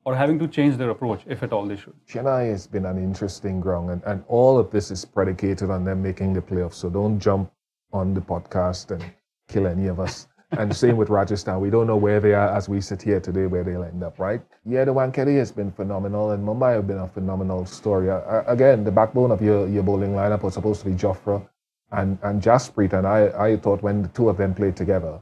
Or 0.05 0.15
having 0.15 0.39
to 0.39 0.49
change 0.49 0.77
their 0.77 0.91
approach, 0.91 1.23
if 1.27 1.43
at 1.43 1.53
all 1.53 1.67
they 1.67 1.77
should? 1.77 1.95
Chennai 2.09 2.51
has 2.51 2.67
been 2.67 2.87
an 2.87 2.97
interesting 2.97 3.61
ground, 3.61 3.91
and, 3.91 4.03
and 4.05 4.25
all 4.29 4.59
of 4.59 4.71
this 4.71 4.91
is 4.91 5.05
predicated 5.05 5.69
on 5.69 5.85
them 5.85 6.03
making 6.03 6.33
the 6.33 6.41
playoffs. 6.41 6.75
So 6.75 6.89
don't 6.89 7.19
jump 7.19 7.53
on 7.93 8.15
the 8.15 8.21
podcast 8.21 8.93
and 8.93 9.05
kill 9.49 9.67
any 9.67 9.89
of 9.89 10.01
us. 10.01 10.28
And 10.53 10.75
same 10.75 10.97
with 10.97 11.11
Rajasthan. 11.11 11.61
We 11.61 11.71
don't 11.71 11.87
know 11.87 11.97
where 11.97 12.21
they 12.21 12.33
are 12.33 12.49
as 12.49 12.69
we 12.69 12.81
sit 12.81 13.03
here 13.03 13.21
today, 13.21 13.47
where 13.47 13.63
they'll 13.63 13.85
end 13.85 14.03
up, 14.03 14.19
right? 14.19 14.41
Yeah, 14.65 14.85
the 14.85 14.95
Wankhede 14.95 15.37
has 15.39 15.53
been 15.53 15.71
phenomenal, 15.71 16.31
and 16.31 16.47
Mumbai 16.47 16.75
have 16.75 16.87
been 16.87 16.99
a 16.99 17.09
phenomenal 17.09 17.67
story. 17.67 18.11
Uh, 18.11 18.43
again, 18.47 18.85
the 18.85 18.91
backbone 18.91 19.31
of 19.31 19.43
your, 19.43 19.69
your 19.69 19.83
bowling 19.83 20.13
lineup 20.13 20.43
was 20.43 20.55
supposed 20.55 20.81
to 20.83 20.87
be 20.87 20.95
Jofra 20.95 21.47
and, 21.93 22.19
and 22.23 22.43
Jasprit, 22.43 22.93
and 22.95 23.07
I, 23.07 23.51
I 23.51 23.57
thought 23.57 23.83
when 23.83 24.03
the 24.03 24.09
two 24.09 24.29
of 24.29 24.39
them 24.39 24.55
played 24.55 24.77
together, 24.77 25.21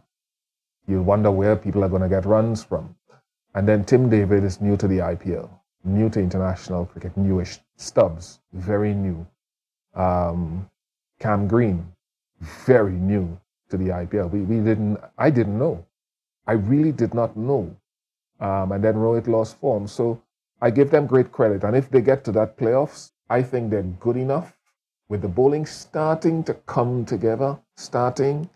you 0.87 1.02
wonder 1.02 1.30
where 1.30 1.56
people 1.56 1.83
are 1.83 1.88
going 1.88 2.02
to 2.02 2.09
get 2.09 2.25
runs 2.25 2.62
from. 2.62 2.95
And 3.54 3.66
then 3.66 3.85
Tim 3.85 4.09
David 4.09 4.45
is 4.45 4.61
new 4.61 4.76
to 4.76 4.87
the 4.87 4.99
IPL, 4.99 5.50
new 5.85 6.09
to 6.11 6.21
international 6.21 6.87
cricket, 6.87 7.16
newish. 7.16 7.59
Stubbs, 7.76 8.40
very 8.52 8.95
new. 8.95 9.26
Um, 9.95 10.71
Cam 11.18 11.49
Green, 11.49 11.92
very 12.40 12.92
new 12.92 13.38
to 13.71 13.77
the 13.77 13.89
IPL. 13.89 14.31
We, 14.31 14.41
we 14.43 14.57
didn't, 14.57 14.99
I 15.19 15.31
didn't 15.31 15.59
know. 15.59 15.85
I 16.47 16.53
really 16.53 16.93
did 16.93 17.15
not 17.15 17.37
know. 17.37 17.77
Um, 18.41 18.73
and 18.73 18.85
then 18.85 18.95
Rohit 18.95 19.27
lost 19.27 19.59
form. 19.59 19.87
So 19.87 20.23
I 20.61 20.71
give 20.71 20.91
them 20.91 21.07
great 21.07 21.33
credit. 21.33 21.65
And 21.65 21.77
if 21.77 21.91
they 21.91 22.01
get 22.01 22.25
to 22.25 22.33
that 22.33 22.57
playoffs, 22.57 23.13
I 23.29 23.43
think 23.43 23.71
they're 23.71 23.83
good 23.83 24.17
enough 24.17 24.57
with 25.09 25.23
the 25.23 25.29
bowling 25.29 25.67
starting 25.67 26.45
to 26.45 26.55
come 26.55 27.05
together, 27.05 27.59
starting. 27.77 28.49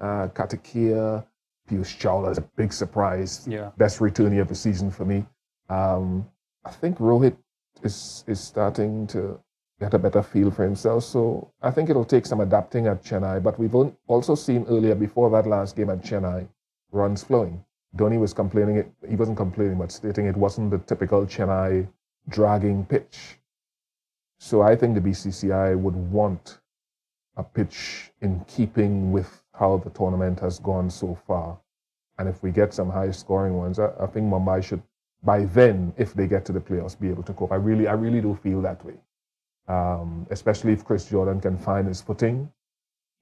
Uh, 0.00 0.28
Kartikeya, 0.28 1.24
Piyush 1.70 1.98
Chawla 1.98 2.32
is 2.32 2.38
a 2.38 2.42
big 2.56 2.72
surprise. 2.72 3.46
Yeah. 3.48 3.70
Best 3.76 4.00
returnee 4.00 4.40
of 4.40 4.48
the 4.48 4.54
season 4.54 4.90
for 4.90 5.04
me. 5.04 5.24
Um, 5.68 6.28
I 6.64 6.70
think 6.70 6.98
Rohit 6.98 7.36
is 7.82 8.24
is 8.26 8.40
starting 8.40 9.06
to 9.08 9.40
get 9.82 9.94
a 9.94 9.98
better 9.98 10.22
feel 10.22 10.50
for 10.50 10.62
himself. 10.62 11.02
So 11.02 11.50
I 11.60 11.72
think 11.72 11.90
it'll 11.90 12.04
take 12.04 12.24
some 12.24 12.40
adapting 12.40 12.86
at 12.86 13.02
Chennai. 13.02 13.42
But 13.42 13.58
we've 13.58 13.74
also 14.06 14.34
seen 14.36 14.64
earlier, 14.68 14.94
before 14.94 15.28
that 15.30 15.48
last 15.48 15.74
game 15.74 15.90
at 15.90 16.02
Chennai, 16.02 16.46
runs 16.92 17.24
flowing. 17.24 17.64
Dhoni 17.96 18.18
was 18.18 18.32
complaining, 18.32 18.76
it, 18.76 18.88
he 19.08 19.16
wasn't 19.16 19.36
complaining, 19.36 19.78
but 19.78 19.90
stating 19.90 20.26
it 20.26 20.36
wasn't 20.36 20.70
the 20.70 20.78
typical 20.78 21.26
Chennai 21.26 21.88
dragging 22.28 22.86
pitch. 22.86 23.40
So 24.38 24.62
I 24.62 24.76
think 24.76 24.94
the 24.94 25.00
BCCI 25.00 25.76
would 25.76 25.96
want 25.96 26.60
a 27.36 27.42
pitch 27.42 28.12
in 28.20 28.44
keeping 28.46 29.10
with 29.10 29.42
how 29.52 29.78
the 29.78 29.90
tournament 29.90 30.38
has 30.40 30.60
gone 30.60 30.90
so 30.90 31.18
far. 31.26 31.58
And 32.18 32.28
if 32.28 32.40
we 32.42 32.52
get 32.52 32.72
some 32.72 32.88
high 32.88 33.10
scoring 33.10 33.56
ones, 33.56 33.80
I, 33.80 33.90
I 34.00 34.06
think 34.06 34.26
Mumbai 34.26 34.62
should, 34.62 34.82
by 35.24 35.44
then, 35.44 35.92
if 35.96 36.14
they 36.14 36.28
get 36.28 36.44
to 36.46 36.52
the 36.52 36.60
playoffs, 36.60 36.98
be 36.98 37.10
able 37.10 37.24
to 37.24 37.32
cope. 37.32 37.50
I 37.50 37.56
really, 37.56 37.88
I 37.88 37.94
really 37.94 38.20
do 38.20 38.38
feel 38.42 38.62
that 38.62 38.84
way 38.84 38.94
um, 39.68 40.26
especially 40.30 40.72
if 40.72 40.84
Chris 40.84 41.06
Jordan 41.08 41.40
can 41.40 41.56
find 41.58 41.86
his 41.88 42.00
footing. 42.00 42.50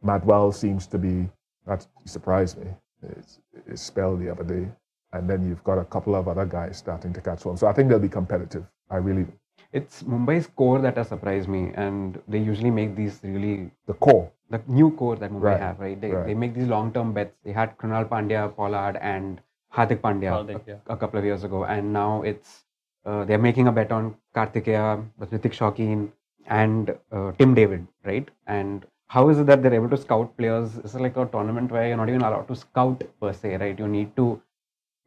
Madhwal 0.05 0.55
seems 0.55 0.87
to 0.89 0.99
be 0.99 1.29
That 1.67 1.87
surprised 2.07 2.59
me. 2.59 2.71
It's, 3.03 3.41
it's 3.67 3.83
spell 3.83 4.17
the 4.17 4.31
other 4.31 4.45
day. 4.45 4.69
And 5.13 5.29
then 5.29 5.47
you've 5.47 5.63
got 5.65 5.79
a 5.79 5.85
couple 5.85 6.15
of 6.15 6.29
other 6.29 6.47
guys 6.47 6.79
starting 6.79 7.13
to 7.13 7.21
catch 7.21 7.45
on. 7.47 7.57
So 7.57 7.67
I 7.67 7.73
think 7.73 7.89
they'll 7.89 7.99
be 7.99 8.09
competitive. 8.09 8.65
I 8.91 8.97
really 8.97 9.25
do. 9.25 9.33
It's 9.73 10.03
Mumbai's 10.03 10.47
core 10.49 10.81
that 10.81 10.97
has 10.97 11.09
surprised 11.09 11.49
me, 11.49 11.73
and 11.75 12.21
they 12.27 12.39
usually 12.39 12.71
make 12.71 12.97
these 12.97 13.21
really 13.23 13.71
The 13.87 13.95
core. 13.95 14.33
the 14.51 14.61
new 14.67 14.91
core 14.93 15.17
that 15.17 15.31
Mumbai 15.31 15.43
Right, 15.43 15.61
have, 15.61 15.79
right? 15.79 16.01
They, 16.01 16.11
right. 16.11 16.27
they 16.27 16.35
make 16.35 16.55
these 16.55 16.67
long-term 16.67 17.13
bets. 17.13 17.37
They 17.45 17.53
had 17.53 17.77
Krunal 17.79 18.09
Pandya, 18.09 18.55
Pollard, 18.57 18.97
and 19.01 19.41
Hardik 19.73 20.01
Pandya 20.01 20.31
Hardik, 20.33 20.67
a, 20.67 20.71
yeah. 20.71 20.77
a 20.89 20.97
couple 20.97 21.19
of 21.21 21.25
years 21.25 21.45
ago, 21.45 21.65
and 21.65 21.93
now 21.93 22.23
it's 22.23 22.65
uh, 23.05 23.25
they're 23.25 23.39
making 23.39 23.69
a 23.69 23.73
bet 23.73 23.93
on 23.93 24.17
Kartikeya, 24.35 25.07
Hrithik 25.21 25.55
Shokeen, 25.61 26.11
and 26.47 26.97
uh, 27.13 27.33
Tim 27.39 27.55
David, 27.55 27.87
right? 28.05 28.29
And 28.47 28.85
how 29.07 29.29
is 29.29 29.39
it 29.39 29.47
that 29.47 29.63
they're 29.63 29.75
able 29.75 29.91
to 29.91 29.97
scout 29.97 30.37
players? 30.37 30.77
It's 30.79 30.95
like 30.95 31.17
a 31.17 31.27
tournament 31.27 31.71
where 31.71 31.89
you're 31.89 31.97
not 31.97 32.09
even 32.09 32.23
allowed 32.23 32.49
to 32.49 32.57
scout 32.57 33.03
per 33.21 33.33
se, 33.33 33.57
right? 33.57 33.79
You 33.79 33.89
need 33.89 34.15
to 34.17 34.41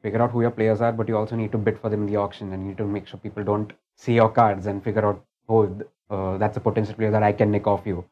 figure 0.02 0.22
out 0.22 0.32
who 0.32 0.42
your 0.42 0.52
players 0.52 0.82
are, 0.82 0.92
but 0.92 1.08
you 1.08 1.18
also 1.18 1.36
need 1.36 1.52
to 1.54 1.58
bid 1.58 1.80
for 1.80 1.90
them 1.90 2.02
in 2.02 2.08
the 2.08 2.18
auction, 2.18 2.52
and 2.52 2.64
you 2.64 2.70
need 2.70 2.78
to 2.78 2.86
make 2.86 3.08
sure 3.08 3.20
people 3.20 3.44
don't 3.44 3.72
see 3.96 4.14
your 4.14 4.30
cards 4.30 4.66
and 4.66 4.84
figure 4.84 5.06
out, 5.06 5.24
oh, 5.48 5.70
uh, 6.10 6.38
that's 6.38 6.58
a 6.58 6.60
potential 6.60 6.94
player 6.94 7.12
that 7.12 7.24
I 7.24 7.32
can 7.32 7.52
nick 7.52 7.68
off 7.68 7.86
you. 7.86 8.04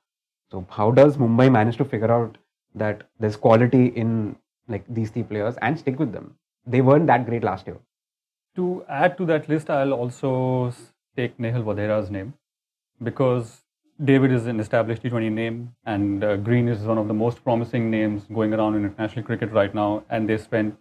So 0.51 0.66
how 0.70 0.92
does 0.92 1.18
Mumbai 1.18 1.51
manage 1.51 1.78
to 1.78 1.86
figure 1.86 2.12
out 2.12 2.38
that 2.75 3.04
there's 3.20 3.36
quality 3.36 3.88
in 3.88 4.36
like 4.68 4.84
these 4.88 5.10
three 5.10 5.24
players 5.24 5.56
and 5.62 5.78
stick 5.78 6.00
with 6.00 6.12
them? 6.12 6.36
They 6.66 6.82
weren't 6.82 7.08
that 7.08 7.25
great 7.25 7.44
last 7.44 7.68
year. 7.68 7.78
To 8.56 8.86
add 8.88 9.18
to 9.18 9.25
that 9.25 9.50
list, 9.50 9.70
I'll 9.70 9.94
also 9.94 10.74
take 11.16 11.38
Nehal 11.38 11.63
Wadhera's 11.63 12.10
name 12.10 12.34
because 13.03 13.62
David 14.03 14.31
is 14.31 14.48
an 14.48 14.60
established 14.60 15.03
T20 15.03 15.31
name 15.31 15.75
and 15.86 16.24
uh, 16.24 16.36
Green 16.38 16.67
is 16.67 16.79
one 16.79 16.98
of 16.98 17.08
the 17.08 17.13
most 17.13 17.43
promising 17.43 17.91
names 17.91 18.24
going 18.34 18.53
around 18.53 18.75
in 18.75 18.84
international 18.84 19.24
cricket 19.25 19.51
right 19.51 19.74
now. 19.75 20.03
And 20.10 20.27
they 20.27 20.38
spent 20.38 20.77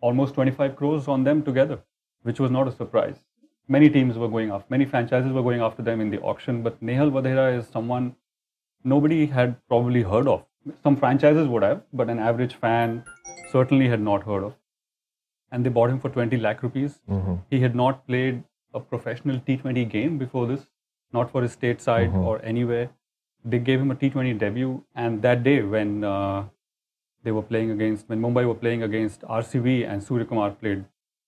almost 0.00 0.34
25 0.34 0.76
crores 0.76 1.08
on 1.08 1.24
them 1.24 1.42
together, 1.42 1.80
which 2.22 2.40
was 2.40 2.50
not 2.50 2.68
a 2.68 2.72
surprise. 2.72 3.16
Many 3.68 3.90
teams 3.90 4.16
were 4.16 4.28
going 4.28 4.50
after, 4.50 4.66
many 4.70 4.84
franchises 4.84 5.32
were 5.32 5.42
going 5.42 5.60
after 5.60 5.82
them 5.82 6.00
in 6.00 6.10
the 6.10 6.20
auction, 6.20 6.62
but 6.62 6.82
Nehal 6.82 7.10
Wadhera 7.10 7.58
is 7.58 7.66
someone 7.68 8.16
nobody 8.84 9.26
had 9.26 9.56
probably 9.68 10.02
heard 10.02 10.26
of. 10.26 10.44
Some 10.82 10.96
franchises 10.96 11.46
would 11.48 11.62
have, 11.62 11.82
but 11.92 12.08
an 12.10 12.18
average 12.18 12.54
fan 12.54 13.04
certainly 13.50 13.88
had 13.88 14.00
not 14.00 14.24
heard 14.24 14.42
of. 14.44 14.54
And 15.50 15.64
they 15.64 15.70
bought 15.70 15.90
him 15.90 16.00
for 16.00 16.08
20 16.08 16.36
lakh 16.38 16.62
rupees. 16.62 16.98
He 17.50 17.60
had 17.60 17.74
not 17.74 18.06
played 18.06 18.42
a 18.74 18.80
professional 18.80 19.38
T20 19.38 19.88
game 19.90 20.18
before 20.18 20.46
this, 20.46 20.66
not 21.12 21.30
for 21.30 21.42
his 21.42 21.52
state 21.52 21.80
side 21.80 22.10
or 22.14 22.40
anywhere. 22.44 22.90
They 23.44 23.58
gave 23.58 23.80
him 23.80 23.90
a 23.90 23.94
T20 23.96 24.38
debut, 24.38 24.84
and 24.94 25.20
that 25.22 25.42
day 25.42 25.62
when 25.62 26.04
uh, 26.04 26.44
they 27.24 27.32
were 27.32 27.42
playing 27.42 27.70
against, 27.70 28.08
when 28.08 28.20
Mumbai 28.20 28.46
were 28.46 28.54
playing 28.54 28.82
against 28.82 29.22
RCB 29.22 29.88
and 29.88 30.02
Surya 30.02 30.24
Kumar 30.24 30.50
played 30.50 30.84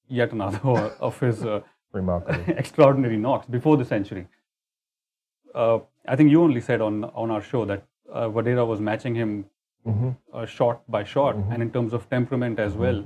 yet 0.09 0.33
another 0.33 0.59
of 1.01 1.19
his 1.21 1.45
uh, 1.45 1.61
Remarkable. 1.93 2.55
extraordinary 2.65 3.17
knocks 3.17 3.47
before 3.47 3.77
the 3.77 3.85
century. 3.85 4.27
Uh, 5.55 5.79
I 6.07 6.17
think 6.17 6.31
you 6.31 6.43
only 6.43 6.61
said 6.61 6.81
on 6.81 7.05
on 7.05 7.31
our 7.31 7.43
show 7.43 7.65
that 7.65 7.85
uh, 8.13 8.29
Wadhera 8.29 8.67
was 8.67 8.81
matching 8.81 9.15
him 9.15 9.47
uh, 10.33 10.47
shot 10.47 10.83
by 10.91 11.05
shot, 11.05 11.37
and 11.51 11.63
in 11.63 11.71
terms 11.71 11.93
of 11.93 12.09
temperament 12.11 12.59
as 12.59 12.75
well, 12.75 13.05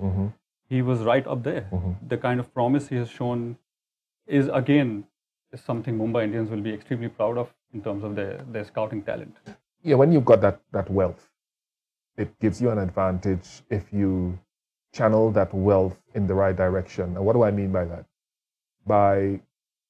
he 0.68 0.80
was 0.80 1.00
right 1.00 1.26
up 1.26 1.42
there. 1.42 1.66
The 2.08 2.16
kind 2.16 2.40
of 2.40 2.52
promise 2.54 2.88
he 2.88 2.96
has 2.96 3.10
shown 3.10 3.56
is 4.26 4.48
again 4.52 5.04
is 5.52 5.60
something 5.60 5.98
Mumbai 5.98 6.24
Indians 6.24 6.50
will 6.50 6.60
be 6.60 6.72
extremely 6.72 7.08
proud 7.08 7.38
of 7.38 7.52
in 7.72 7.82
terms 7.82 8.04
of 8.04 8.14
their 8.14 8.44
their 8.50 8.64
scouting 8.64 9.02
talent. 9.02 9.36
yeah, 9.82 9.94
when 9.94 10.12
you've 10.12 10.24
got 10.24 10.40
that, 10.40 10.60
that 10.72 10.90
wealth, 10.90 11.28
it 12.16 12.38
gives 12.40 12.60
you 12.60 12.70
an 12.70 12.78
advantage 12.78 13.62
if 13.70 13.92
you 13.92 14.38
channel 14.92 15.30
that 15.30 15.52
wealth 15.54 15.96
in 16.14 16.26
the 16.26 16.34
right 16.34 16.56
direction. 16.56 17.16
And 17.16 17.24
what 17.24 17.34
do 17.34 17.42
I 17.44 17.50
mean 17.50 17.72
by 17.72 17.84
that? 17.84 18.04
By 18.86 19.40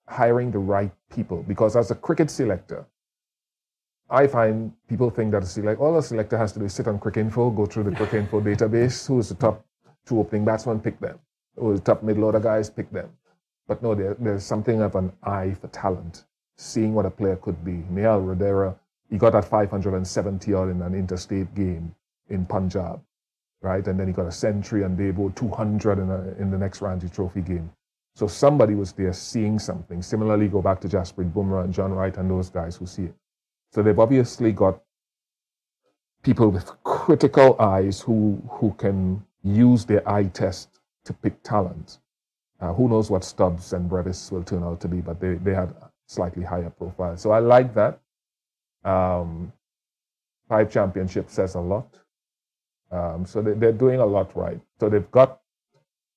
hiring 0.07 0.51
the 0.51 0.59
right 0.59 0.93
people. 1.11 1.43
Because 1.47 1.77
as 1.77 1.91
a 1.91 1.95
cricket 1.95 2.31
selector, 2.31 2.87
I 4.11 4.27
find 4.27 4.73
people 4.89 5.11
think 5.11 5.33
that 5.33 5.43
a 5.43 5.47
select, 5.47 5.81
all 5.81 5.97
a 5.99 6.03
selector 6.03 6.39
has 6.39 6.53
to 6.53 6.59
do 6.59 6.65
is 6.65 6.75
sit 6.75 6.89
on 6.89 6.99
Cricinfo, 6.99 7.55
go 7.55 7.67
through 7.67 7.85
the 7.85 7.91
Cricinfo 7.91 8.43
database, 8.51 9.07
who 9.07 9.19
is 9.19 9.29
the 9.29 9.35
top 9.35 9.65
two 10.07 10.19
opening 10.21 10.45
batsmen, 10.45 10.81
pick 10.81 10.99
them. 11.01 11.19
Who 11.57 11.73
is 11.73 11.81
the 11.81 11.87
top 11.87 12.03
middle 12.03 12.25
order 12.25 12.41
guys, 12.41 12.71
pick 12.71 12.91
them. 12.91 13.11
But 13.69 13.83
no, 13.83 13.95
there, 13.95 14.17
there's 14.19 14.45
something 14.45 14.83
of 14.83 14.97
an 14.97 15.13
eye 15.23 15.55
for 15.61 15.69
talent, 15.69 16.25
seeing 16.57 16.95
what 16.95 17.07
a 17.07 17.11
player 17.11 17.37
could 17.37 17.65
be. 17.65 17.85
Nehal 17.93 18.25
Wadhera, 18.25 18.75
he 19.11 19.19
got 19.19 19.35
that 19.35 19.45
570 19.45 20.55
odd 20.55 20.71
in 20.71 20.83
an 20.83 20.95
interstate 20.95 21.55
game 21.55 21.95
in 22.31 22.47
Punjab, 22.47 23.01
right? 23.63 23.87
And 23.87 24.01
then 24.01 24.07
he 24.07 24.15
got 24.15 24.27
a 24.27 24.33
century 24.33 24.83
and 24.85 24.99
Debo 24.99 25.35
200 25.37 25.99
in, 25.99 26.11
a, 26.11 26.43
in 26.43 26.51
the 26.51 26.59
next 26.59 26.81
Ranji 26.81 27.09
Trophy 27.11 27.43
game. 27.43 27.71
So 28.17 28.27
somebody 28.27 28.75
was 28.75 28.93
there 28.93 29.13
seeing 29.13 29.59
something. 29.59 30.03
Similarly, 30.03 30.49
go 30.49 30.63
back 30.63 30.81
to 30.81 30.89
Jasprit 30.89 31.33
Bumrah 31.33 31.65
and 31.65 31.73
John 31.73 31.93
Wright 31.93 32.17
and 32.17 32.29
those 32.29 32.51
guys 32.51 32.77
who 32.77 32.87
see 32.87 33.05
it. 33.05 33.15
So 33.73 33.83
they've 33.83 33.99
obviously 33.99 34.51
got 34.51 34.81
people 36.23 36.51
with 36.51 36.71
critical 36.85 37.57
eyes 37.61 38.01
who, 38.01 38.43
who 38.51 38.73
can 38.75 39.25
use 39.45 39.85
their 39.85 40.09
eye 40.09 40.25
test 40.25 40.81
to 41.05 41.13
pick 41.13 41.43
talent. 41.43 41.99
Uh, 42.61 42.73
who 42.73 42.89
knows 42.89 43.11
what 43.11 43.25
Stubbs 43.25 43.73
and 43.73 43.89
Brevis 43.89 44.33
will 44.33 44.43
turn 44.43 44.65
out 44.65 44.81
to 44.81 44.89
be, 44.89 45.01
but 45.01 45.21
they, 45.21 45.35
they 45.35 45.55
had 45.55 45.75
slightly 46.07 46.43
higher 46.43 46.71
profile. 46.71 47.17
So 47.17 47.31
I 47.31 47.39
like 47.39 47.73
that. 47.75 48.01
Um, 48.85 49.53
five 50.49 50.71
championships 50.71 51.35
says 51.35 51.55
a 51.55 51.61
lot. 51.61 51.99
Um, 52.91 53.27
so 53.27 53.43
they, 53.43 53.53
they're 53.53 53.73
doing 53.73 54.01
a 54.01 54.07
lot 54.07 54.35
right. 54.37 54.61
So 54.81 54.89
they've 54.89 55.11
got 55.11 55.41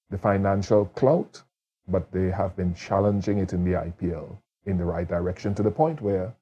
the 0.10 0.17
financial 0.17 0.86
clout, 0.86 1.41
but 1.88 2.12
they 2.12 2.30
have 2.32 2.56
been 2.56 2.73
challenging 2.73 3.39
it 3.39 3.54
in 3.54 3.63
the 3.63 3.71
IPL 3.71 4.38
in 4.65 4.77
the 4.77 4.86
right 4.86 5.08
direction 5.08 5.54
to 5.56 5.63
the 5.63 5.71
point 5.71 6.01
where 6.01 6.34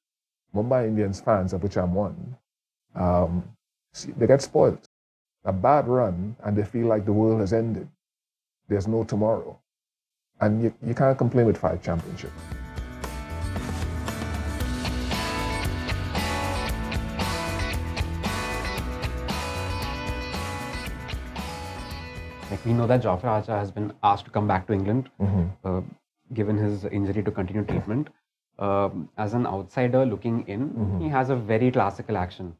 Mumbai 0.55 0.87
Indians 0.87 1.21
fans, 1.21 1.53
of 1.53 1.63
which 1.63 1.77
I'm 1.77 1.93
one, 1.93 2.37
um, 2.95 3.43
they 4.17 4.27
get 4.27 4.41
spoiled. 4.41 4.87
A 5.45 5.53
bad 5.53 5.87
run, 5.87 6.35
and 6.43 6.57
they 6.57 6.63
feel 6.63 6.87
like 6.87 7.05
the 7.05 7.13
world 7.13 7.39
has 7.39 7.53
ended. 7.53 7.87
There's 8.67 8.87
no 8.87 9.03
tomorrow. 9.03 9.59
And 10.41 10.63
you, 10.63 10.73
you 10.85 10.93
can't 10.93 11.17
complain 11.17 11.45
with 11.45 11.57
five 11.57 11.81
championships. 11.83 12.33
Like 22.49 22.65
we 22.65 22.73
know 22.73 22.87
that 22.87 23.01
Jofra 23.03 23.25
Archer 23.25 23.57
has 23.57 23.69
been 23.69 23.93
asked 24.01 24.25
to 24.25 24.31
come 24.31 24.47
back 24.47 24.65
to 24.67 24.73
England, 24.73 25.09
uh, 25.63 25.81
given 26.33 26.57
his 26.57 26.85
injury 26.85 27.21
to 27.23 27.31
continue 27.31 27.63
treatment. 27.63 28.07
Um, 28.57 29.09
as 29.17 29.33
an 29.33 29.45
outsider 29.45 30.05
looking 30.05 30.45
in, 30.47 30.99
he 31.01 31.07
has 31.09 31.29
a 31.29 31.35
very 31.35 31.71
classical 31.71 32.17
action. 32.17 32.55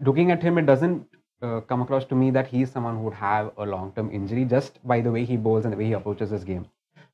Looking 0.00 0.30
at 0.30 0.42
him, 0.42 0.58
it 0.58 0.66
doesn't 0.66 1.06
uh, 1.42 1.60
come 1.60 1.82
across 1.82 2.04
to 2.06 2.14
me 2.14 2.30
that 2.30 2.46
he's 2.46 2.70
someone 2.70 2.96
who 2.96 3.02
would 3.02 3.14
have 3.14 3.52
a 3.58 3.66
long-term 3.66 4.10
injury 4.10 4.44
just 4.44 4.80
by 4.86 5.00
the 5.00 5.10
way 5.10 5.24
he 5.24 5.36
bowls 5.36 5.64
and 5.64 5.72
the 5.72 5.76
way 5.76 5.86
he 5.86 5.92
approaches 5.92 6.30
his 6.30 6.44
game. 6.44 6.66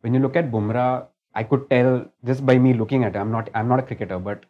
When 0.02 0.14
you 0.14 0.20
look 0.20 0.36
at 0.36 0.50
Bumrah, 0.50 1.06
I 1.34 1.42
could 1.44 1.68
tell 1.70 2.04
just 2.24 2.44
by 2.44 2.58
me 2.58 2.74
looking 2.74 3.04
at 3.04 3.14
him. 3.16 3.22
I'm 3.22 3.32
not 3.32 3.50
I'm 3.54 3.68
not 3.68 3.78
a 3.80 3.82
cricketer, 3.82 4.18
but 4.18 4.44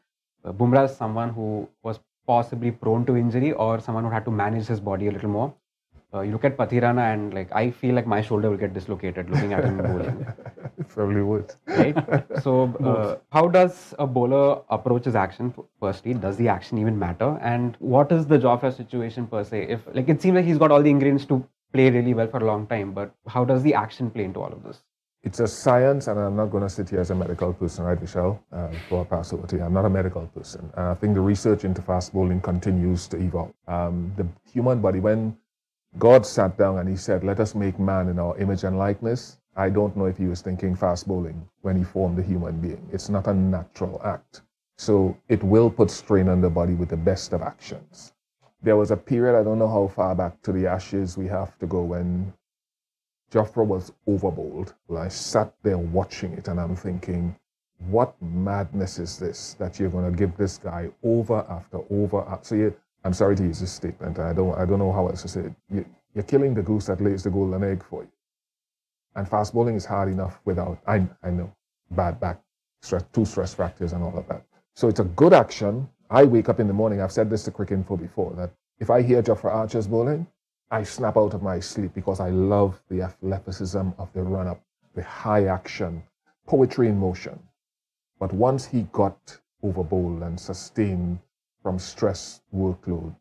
uh, 0.45 0.53
Bumrah 0.53 0.85
is 0.91 0.97
someone 0.97 1.31
who 1.31 1.69
was 1.83 2.01
possibly 2.27 2.71
prone 2.71 3.05
to 3.07 3.17
injury 3.17 3.53
or 3.53 3.81
someone 3.81 4.05
who 4.05 4.11
had 4.11 4.25
to 4.25 4.31
manage 4.31 4.67
his 4.67 4.81
body 4.81 5.09
a 5.09 5.13
little 5.13 5.29
more. 5.31 5.55
Uh, 6.15 6.21
you 6.21 6.31
look 6.33 6.45
at 6.45 6.57
Pathirana 6.59 7.05
and 7.13 7.33
like 7.35 7.51
I 7.53 7.71
feel 7.71 7.95
like 7.95 8.07
my 8.07 8.21
shoulder 8.21 8.51
will 8.51 8.59
get 8.59 8.75
dislocated 8.75 9.31
looking 9.31 9.53
at 9.55 9.65
him 9.65 9.79
bowling, 9.79 10.27
It 10.79 10.89
probably 10.97 11.23
would. 11.23 11.55
right? 11.69 11.97
So 12.43 12.65
uh, 12.85 13.17
how 13.33 13.49
does 13.49 13.95
a 13.99 14.07
bowler 14.07 14.61
approach 14.69 15.05
his 15.07 15.15
action? 15.15 15.55
Firstly, 15.81 16.13
does 16.15 16.37
the 16.37 16.49
action 16.49 16.79
even 16.79 16.99
matter? 16.99 17.39
And 17.41 17.77
what 17.79 18.13
is 18.13 18.27
the 18.27 18.39
Jofra 18.39 18.77
situation 18.77 19.27
per 19.27 19.43
se? 19.45 19.69
If 19.69 19.87
like 19.95 20.09
it 20.09 20.21
seems 20.21 20.35
like 20.35 20.45
he's 20.45 20.59
got 20.59 20.71
all 20.71 20.83
the 20.83 20.91
ingredients 20.91 21.25
to 21.27 21.47
play 21.73 21.91
really 21.91 22.13
well 22.13 22.29
for 22.29 22.39
a 22.39 22.45
long 22.45 22.67
time, 22.67 22.93
but 22.93 23.15
how 23.27 23.45
does 23.47 23.63
the 23.63 23.73
action 23.75 24.11
play 24.11 24.25
into 24.25 24.41
all 24.41 24.53
of 24.53 24.63
this? 24.63 24.83
It's 25.25 25.39
a 25.39 25.47
science, 25.47 26.09
and 26.09 26.19
I'm 26.19 26.35
not 26.35 26.47
going 26.47 26.65
to 26.65 26.69
sit 26.69 26.91
here 26.91 26.99
as 27.01 27.11
a 27.11 27.15
medical 27.15 27.53
person, 27.53 27.85
right, 27.85 27.99
Vishal? 27.99 28.41
Uh, 28.53 28.69
for 28.89 29.05
pass 29.05 29.33
over 29.33 29.47
to 29.47 29.57
you. 29.57 29.63
I'm 29.63 29.73
not 29.73 29.85
a 29.85 29.91
medical 29.91 30.27
person. 30.27 30.69
And 30.77 30.87
I 30.87 30.95
think 30.95 31.15
the 31.15 31.21
research 31.21 31.65
into 31.65 31.81
fast 31.81 32.13
bowling 32.13 32.41
continues 32.41 33.07
to 33.09 33.19
evolve. 33.19 33.53
Um, 33.69 34.13
the 34.17 34.27
human 34.53 34.81
body, 34.81 34.99
when 34.99 35.37
God 35.99 36.27
sat 36.27 36.59
down 36.59 36.79
and 36.79 36.89
he 36.89 36.97
said, 36.97 37.23
Let 37.23 37.39
us 37.39 37.55
make 37.55 37.79
man 37.79 38.09
in 38.09 38.19
our 38.19 38.37
image 38.39 38.65
and 38.65 38.77
likeness, 38.79 39.39
I 39.55 39.71
don't 39.71 39.97
know 39.97 40.07
if 40.07 40.17
he 40.19 40.27
was 40.27 40.41
thinking 40.41 40.75
fast 40.75 41.07
bowling 41.07 41.47
when 41.61 41.77
he 41.77 41.85
formed 41.85 42.17
the 42.19 42.23
human 42.23 42.61
being. 42.61 42.89
It's 42.93 43.09
not 43.09 43.29
a 43.29 43.35
natural 43.35 44.01
act. 44.05 44.43
So 44.79 45.17
it 45.29 45.43
will 45.45 45.71
put 45.71 45.91
strain 45.91 46.29
on 46.29 46.41
the 46.41 46.51
body 46.51 46.75
with 46.75 46.89
the 46.89 46.97
best 46.97 47.33
of 47.33 47.43
actions. 47.43 48.13
There 48.63 48.77
was 48.77 48.91
a 48.91 48.97
period, 48.97 49.39
I 49.39 49.45
don't 49.45 49.59
know 49.59 49.69
how 49.69 49.87
far 49.89 50.15
back 50.17 50.43
to 50.43 50.53
the 50.53 50.67
ashes 50.67 51.17
we 51.17 51.29
have 51.29 51.57
to 51.59 51.67
go, 51.67 51.83
when 51.83 52.33
Jofra 53.33 53.65
was 53.67 53.93
overbowled. 54.07 54.75
Well, 54.89 55.03
I 55.03 55.09
sat 55.09 55.55
there 55.63 55.79
watching 55.79 56.33
it 56.35 56.49
and 56.49 56.61
I'm 56.61 56.77
thinking, 56.77 57.35
what 57.89 58.15
madness 58.21 58.99
is 58.99 59.19
this 59.19 59.55
that 59.55 59.81
you're 59.81 59.91
going 59.91 60.11
to 60.11 60.17
give 60.17 60.37
this 60.37 60.59
guy 60.59 60.91
over 61.03 61.45
after 61.49 61.81
over? 61.91 62.21
a- 62.21 62.39
So 62.43 62.55
you, 62.55 62.75
I'm 63.05 63.15
sorry 63.15 63.35
to 63.37 63.43
use 63.43 63.61
this 63.61 63.73
statement. 63.73 64.19
I 64.19 64.33
don't, 64.33 64.55
I 64.57 64.67
don't 64.67 64.79
know 64.79 64.93
how 64.93 65.09
else 65.09 65.23
to 65.23 65.29
say 65.29 65.41
it. 65.43 65.53
You, 65.71 65.85
you're 66.15 66.25
killing 66.25 66.55
the 66.55 66.63
goose 66.63 66.87
that 66.87 67.01
lays 67.01 67.23
the 67.23 67.31
golden 67.31 67.65
egg 67.65 67.83
for 67.83 68.03
you. 68.03 68.11
And 69.17 69.29
fast 69.29 69.55
bowling 69.55 69.77
is 69.77 69.85
hard 69.85 70.09
enough 70.11 70.39
without, 70.45 70.79
I, 70.87 71.07
I 71.23 71.31
know, 71.31 71.51
bad 71.91 72.21
back, 72.21 72.41
stress, 72.83 73.05
two 73.13 73.25
stress 73.25 73.55
fractures 73.55 73.93
and 73.95 74.03
all 74.03 74.17
of 74.17 74.29
that. 74.29 74.45
So 74.75 74.89
it's 74.89 75.01
a 75.01 75.05
good 75.05 75.33
action. 75.33 75.89
I 76.11 76.25
wake 76.25 76.49
up 76.49 76.61
in 76.61 76.67
the 76.67 76.73
morning, 76.75 77.01
I've 77.01 77.13
said 77.13 77.31
this 77.31 77.45
to 77.45 77.51
Cricinfo 77.51 77.99
before, 77.99 78.33
that 78.37 78.51
if 78.79 78.91
I 78.91 79.03
hear 79.03 79.23
Jofra 79.23 79.51
Archer's 79.55 79.87
bowling, 79.87 80.27
I 80.73 80.85
snap 80.85 81.19
out 81.19 81.35
of 81.35 81.43
my 81.43 81.61
sleep 81.61 81.93
because 81.93 82.19
I 82.19 82.31
love 82.31 82.81
the 82.89 83.03
athleticism 83.03 83.91
of 83.99 84.11
the 84.15 84.23
run 84.23 84.47
up, 84.47 84.59
the 84.95 85.03
high 85.03 85.45
action, 85.45 86.03
poetry 86.47 86.89
in 86.89 86.99
motion. 86.99 87.39
But 88.19 88.33
once 88.33 88.65
he 88.65 88.89
got 88.91 89.39
over 89.63 89.85
bowled 89.85 90.23
and 90.23 90.41
sustained 90.41 91.19
from 91.63 91.79
stress, 91.79 92.41
workload, 92.55 93.15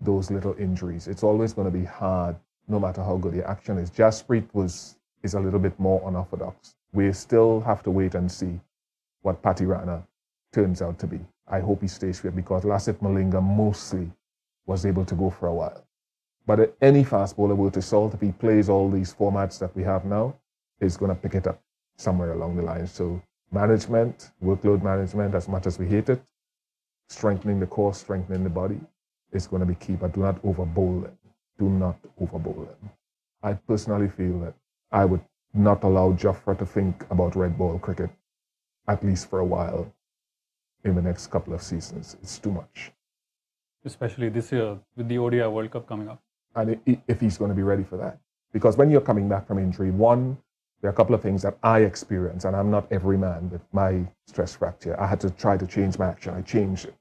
those 0.00 0.32
little 0.32 0.56
injuries, 0.58 1.06
it's 1.06 1.22
always 1.22 1.52
going 1.52 1.70
to 1.70 1.78
be 1.78 1.84
hard 1.84 2.34
no 2.66 2.80
matter 2.80 3.04
how 3.04 3.16
good 3.16 3.34
the 3.34 3.48
action 3.48 3.78
is. 3.78 3.88
Jasprit 3.88 4.48
was 4.52 4.96
is 5.22 5.34
a 5.34 5.40
little 5.40 5.60
bit 5.60 5.78
more 5.78 6.02
unorthodox. 6.08 6.74
We 6.92 7.12
still 7.12 7.60
have 7.60 7.84
to 7.84 7.92
wait 7.92 8.16
and 8.16 8.28
see 8.28 8.58
what 9.22 9.40
Pathirana 9.40 10.02
turns 10.52 10.82
out 10.82 10.98
to 10.98 11.06
be. 11.06 11.20
I 11.46 11.60
hope 11.60 11.80
he 11.80 11.86
stays 11.86 12.18
fit 12.18 12.34
because 12.34 12.64
Lasith 12.64 12.98
Malinga 12.98 13.40
mostly 13.40 14.10
was 14.66 14.84
able 14.84 15.04
to 15.04 15.14
go 15.14 15.30
for 15.30 15.46
a 15.46 15.54
while. 15.54 15.86
But 16.46 16.76
any 16.80 17.04
fast 17.04 17.36
bowler 17.36 17.54
will 17.54 17.70
to 17.70 17.82
Salt, 17.82 18.14
if 18.14 18.20
he 18.20 18.32
plays 18.32 18.68
all 18.68 18.90
these 18.90 19.14
formats 19.14 19.58
that 19.60 19.74
we 19.76 19.82
have 19.84 20.04
now, 20.04 20.36
is 20.80 20.96
going 20.96 21.14
to 21.14 21.20
pick 21.20 21.34
it 21.34 21.46
up 21.46 21.60
somewhere 21.96 22.32
along 22.32 22.56
the 22.56 22.62
line. 22.62 22.86
So 22.86 23.22
management, 23.52 24.30
workload 24.42 24.82
management, 24.82 25.34
as 25.34 25.48
much 25.48 25.66
as 25.66 25.78
we 25.78 25.86
hate 25.86 26.08
it, 26.08 26.22
strengthening 27.08 27.60
the 27.60 27.66
core, 27.66 27.94
strengthening 27.94 28.42
the 28.42 28.50
body 28.50 28.80
is 29.32 29.46
going 29.46 29.60
to 29.60 29.66
be 29.66 29.74
key. 29.74 29.94
But 29.94 30.12
do 30.12 30.20
not 30.20 30.38
over 30.42 30.64
bowl 30.64 31.00
them. 31.00 31.18
Do 31.58 31.68
not 31.68 31.98
over 32.20 32.38
bowl 32.38 32.66
them. 32.68 32.90
I 33.42 33.54
personally 33.54 34.08
feel 34.08 34.38
that 34.40 34.54
I 34.90 35.04
would 35.04 35.24
not 35.52 35.84
allow 35.84 36.12
Jofra 36.12 36.58
to 36.58 36.66
think 36.66 37.04
about 37.10 37.36
red 37.36 37.56
ball 37.58 37.78
cricket, 37.78 38.10
at 38.88 39.04
least 39.04 39.28
for 39.28 39.40
a 39.40 39.44
while, 39.44 39.92
in 40.84 40.94
the 40.94 41.02
next 41.02 41.26
couple 41.28 41.54
of 41.54 41.62
seasons. 41.62 42.16
It's 42.22 42.38
too 42.38 42.52
much. 42.52 42.92
Especially 43.84 44.28
this 44.28 44.52
year 44.52 44.78
with 44.96 45.08
the 45.08 45.18
ODI 45.18 45.46
World 45.46 45.70
Cup 45.70 45.86
coming 45.86 46.08
up. 46.08 46.22
And 46.54 46.80
if 47.06 47.20
he's 47.20 47.38
going 47.38 47.50
to 47.50 47.54
be 47.54 47.62
ready 47.62 47.84
for 47.84 47.96
that. 47.96 48.18
Because 48.52 48.76
when 48.76 48.90
you're 48.90 49.00
coming 49.00 49.28
back 49.28 49.46
from 49.46 49.58
injury, 49.58 49.90
one, 49.90 50.36
there 50.80 50.88
are 50.90 50.92
a 50.92 50.96
couple 50.96 51.14
of 51.14 51.22
things 51.22 51.42
that 51.42 51.58
I 51.62 51.80
experience, 51.80 52.44
and 52.44 52.56
I'm 52.56 52.70
not 52.70 52.90
every 52.90 53.18
man 53.18 53.50
with 53.50 53.60
my 53.72 54.06
stress 54.26 54.54
fracture. 54.54 54.98
I 54.98 55.06
had 55.06 55.20
to 55.20 55.30
try 55.30 55.56
to 55.56 55.66
change 55.66 55.98
my 55.98 56.08
action. 56.08 56.34
I 56.34 56.42
changed 56.42 56.86
it. 56.86 56.94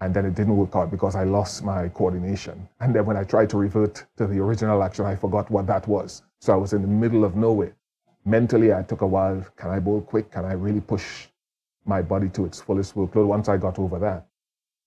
And 0.00 0.14
then 0.14 0.24
it 0.24 0.34
didn't 0.34 0.56
work 0.56 0.74
out 0.74 0.90
because 0.90 1.14
I 1.14 1.24
lost 1.24 1.64
my 1.64 1.88
coordination. 1.88 2.68
And 2.80 2.94
then 2.94 3.04
when 3.04 3.16
I 3.16 3.24
tried 3.24 3.50
to 3.50 3.56
revert 3.58 4.04
to 4.16 4.26
the 4.26 4.38
original 4.38 4.82
action, 4.82 5.06
I 5.06 5.16
forgot 5.16 5.50
what 5.50 5.66
that 5.66 5.86
was. 5.88 6.22
So 6.40 6.52
I 6.52 6.56
was 6.56 6.72
in 6.72 6.82
the 6.82 6.88
middle 6.88 7.24
of 7.24 7.36
nowhere. 7.36 7.74
Mentally, 8.24 8.72
I 8.72 8.82
took 8.82 9.02
a 9.02 9.06
while. 9.06 9.44
Can 9.56 9.70
I 9.70 9.80
bowl 9.80 10.00
quick? 10.00 10.30
Can 10.30 10.44
I 10.44 10.52
really 10.52 10.80
push 10.80 11.26
my 11.84 12.00
body 12.00 12.28
to 12.30 12.44
its 12.44 12.60
fullest 12.60 12.94
workload? 12.94 13.26
Once 13.26 13.48
I 13.48 13.56
got 13.56 13.78
over 13.78 13.98
that, 13.98 14.26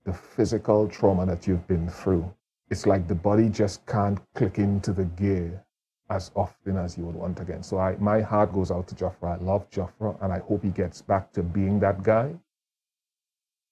the 0.05 0.13
physical 0.13 0.87
trauma 0.87 1.25
that 1.25 1.45
you've 1.45 1.67
been 1.67 1.89
through, 1.89 2.33
it's 2.69 2.85
like 2.85 3.07
the 3.07 3.15
body 3.15 3.49
just 3.49 3.85
can't 3.85 4.19
click 4.35 4.57
into 4.59 4.91
the 4.93 5.05
gear 5.05 5.63
as 6.09 6.31
often 6.35 6.77
as 6.77 6.97
you 6.97 7.05
would 7.05 7.15
want 7.15 7.39
again. 7.39 7.63
So 7.63 7.77
I, 7.79 7.95
my 7.97 8.21
heart 8.21 8.53
goes 8.53 8.71
out 8.71 8.87
to 8.89 8.95
Jofra. 8.95 9.39
I 9.39 9.43
love 9.43 9.69
Jofra, 9.69 10.21
and 10.21 10.31
I 10.31 10.39
hope 10.39 10.63
he 10.63 10.69
gets 10.69 11.01
back 11.01 11.31
to 11.33 11.43
being 11.43 11.79
that 11.81 12.03
guy. 12.03 12.33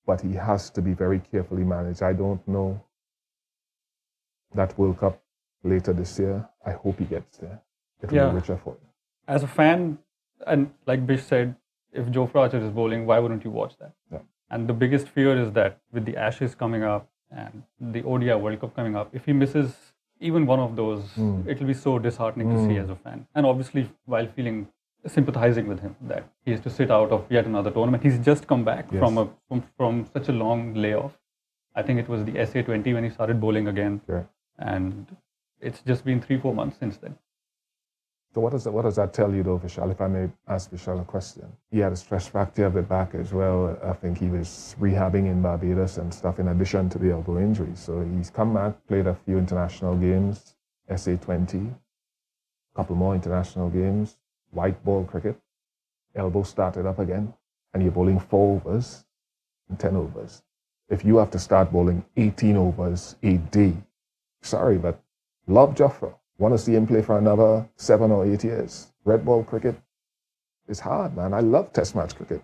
But 0.06 0.22
he 0.22 0.34
has 0.34 0.70
to 0.72 0.82
be 0.82 0.94
very 0.94 1.20
carefully 1.20 1.64
managed. 1.64 2.04
I 2.04 2.14
don't 2.14 2.46
know 2.48 2.82
that 4.54 4.78
World 4.78 5.00
Cup 5.00 5.22
later 5.64 5.94
this 5.94 6.20
year. 6.20 6.48
I 6.66 6.72
hope 6.72 7.00
he 7.00 7.06
gets 7.06 7.38
there. 7.38 7.62
It 8.02 8.12
will 8.12 8.18
Yeah. 8.18 8.30
be 8.30 8.36
richer 8.36 8.58
for 8.58 8.74
him. 8.74 8.88
As 9.28 9.44
a 9.44 9.48
fan, 9.48 9.98
and 10.46 10.74
like 10.86 11.06
Bish 11.08 11.24
said, 11.24 11.56
if 11.92 12.06
Jofra 12.08 12.42
Archer 12.42 12.58
is 12.58 12.70
bowling, 12.70 13.06
why 13.06 13.20
wouldn't 13.20 13.44
you 13.44 13.52
watch 13.52 13.78
that? 13.78 13.94
Yeah. 14.12 14.20
And 14.50 14.68
the 14.68 14.74
biggest 14.74 15.08
fear 15.10 15.36
is 15.38 15.52
that 15.54 15.80
with 15.92 16.06
the 16.06 16.18
Ashes 16.18 16.54
coming 16.54 16.84
up 16.84 17.10
and 17.32 17.64
the 17.80 18.04
ODI 18.04 18.36
World 18.36 18.60
Cup 18.62 18.76
coming 18.76 18.96
up, 18.96 19.10
if 19.14 19.26
he 19.26 19.34
misses 19.34 19.76
even 20.20 20.46
one 20.46 20.60
of 20.60 20.76
those, 20.76 21.04
Mm. 21.16 21.46
it 21.48 21.60
will 21.60 21.68
be 21.68 21.74
so 21.74 22.00
disheartening 22.00 22.50
to 22.52 22.60
see 22.66 22.76
Mm. 22.76 22.84
as 22.84 22.90
a 22.90 22.96
fan. 22.96 23.28
And 23.36 23.46
obviously, 23.46 23.90
while 24.06 24.28
feeling 24.28 24.68
sympathizing 25.08 25.68
with 25.68 25.82
him 25.82 25.96
that 26.02 26.24
he 26.46 26.52
has 26.52 26.62
to 26.62 26.70
sit 26.70 26.90
out 26.90 27.12
of 27.12 27.26
yet 27.30 27.46
another 27.46 27.70
tournament. 27.70 28.02
He's 28.02 28.18
just 28.18 28.48
come 28.48 28.64
back 28.64 28.86
Yes. 28.92 29.00
from 29.00 29.18
a 29.20 29.28
from, 29.48 29.62
from 29.78 30.06
such 30.06 30.30
a 30.30 30.32
long 30.32 30.74
layoff. 30.74 31.20
I 31.76 31.84
think 31.84 32.00
it 32.00 32.08
was 32.10 32.24
the 32.26 32.40
SA20 32.40 32.94
when 32.94 33.04
he 33.04 33.10
started 33.12 33.40
bowling 33.40 33.68
again, 33.68 34.02
Yeah. 34.10 34.24
and 34.58 35.16
it's 35.62 35.82
just 35.84 36.06
been 36.06 36.22
three 36.22 36.40
four 36.40 36.56
months 36.56 36.78
since 36.78 36.98
then. 36.98 37.18
So 38.36 38.42
what 38.42 38.52
does 38.52 38.66
that, 38.66 38.72
what 38.72 38.82
does 38.82 38.98
that 38.98 39.14
tell 39.14 39.34
you 39.34 39.44
though, 39.44 39.58
Vishal? 39.58 39.90
If 39.90 40.02
I 40.02 40.08
may 40.08 40.30
ask 40.50 40.70
Vishal 40.70 41.00
a 41.00 41.06
question. 41.06 41.48
He 41.72 41.80
had 41.80 41.94
a 41.94 41.96
stress 41.96 42.28
fracture 42.28 42.66
of 42.66 42.74
the 42.74 42.82
back 42.82 43.16
as 43.16 43.32
well. 43.32 43.80
I 43.82 43.94
think 43.94 44.18
he 44.18 44.28
was 44.28 44.76
rehabbing 44.78 45.28
in 45.28 45.42
Barbados 45.42 46.00
and 46.00 46.14
stuff 46.14 46.38
in 46.38 46.50
addition 46.50 46.90
to 46.90 47.00
the 47.00 47.12
elbow 47.12 47.40
injury. 47.40 47.72
So 47.76 48.02
he's 48.02 48.30
come 48.30 48.54
back, 48.54 48.76
played 48.90 49.08
a 49.08 49.16
few 49.16 49.38
international 49.38 49.96
games, 49.96 50.56
SA20, 50.92 51.72
a 51.72 51.76
couple 52.76 52.98
more 52.98 53.16
international 53.16 53.70
games, 53.70 54.18
white 54.52 54.84
ball 54.84 55.06
cricket, 55.06 55.40
elbow 56.14 56.44
started 56.44 56.86
up 56.86 57.00
again, 57.00 57.34
and 57.74 57.84
you're 57.84 57.94
bowling 57.94 58.20
four 58.20 58.58
overs 58.58 59.06
and 59.70 59.80
10 59.80 59.96
overs. 59.96 60.44
If 60.90 61.06
you 61.06 61.16
have 61.18 61.32
to 61.32 61.40
start 61.40 61.72
bowling 61.72 62.04
18 62.18 62.58
overs 62.58 63.16
a 63.24 63.38
day, 63.38 63.76
sorry, 64.42 64.78
but 64.78 65.00
love 65.48 65.74
Jofra. 65.74 66.16
Want 66.38 66.54
to 66.54 66.58
see 66.58 66.76
him 66.76 66.86
play 66.86 67.02
for 67.02 67.18
another 67.18 67.66
seven 67.78 68.12
or 68.12 68.26
eight 68.26 68.44
years. 68.44 68.88
Red 69.06 69.24
ball 69.26 69.44
cricket 69.44 69.76
is 70.68 70.80
hard, 70.80 71.16
man. 71.16 71.34
I 71.34 71.40
love 71.40 71.72
test 71.74 71.96
match 71.96 72.16
cricket. 72.16 72.42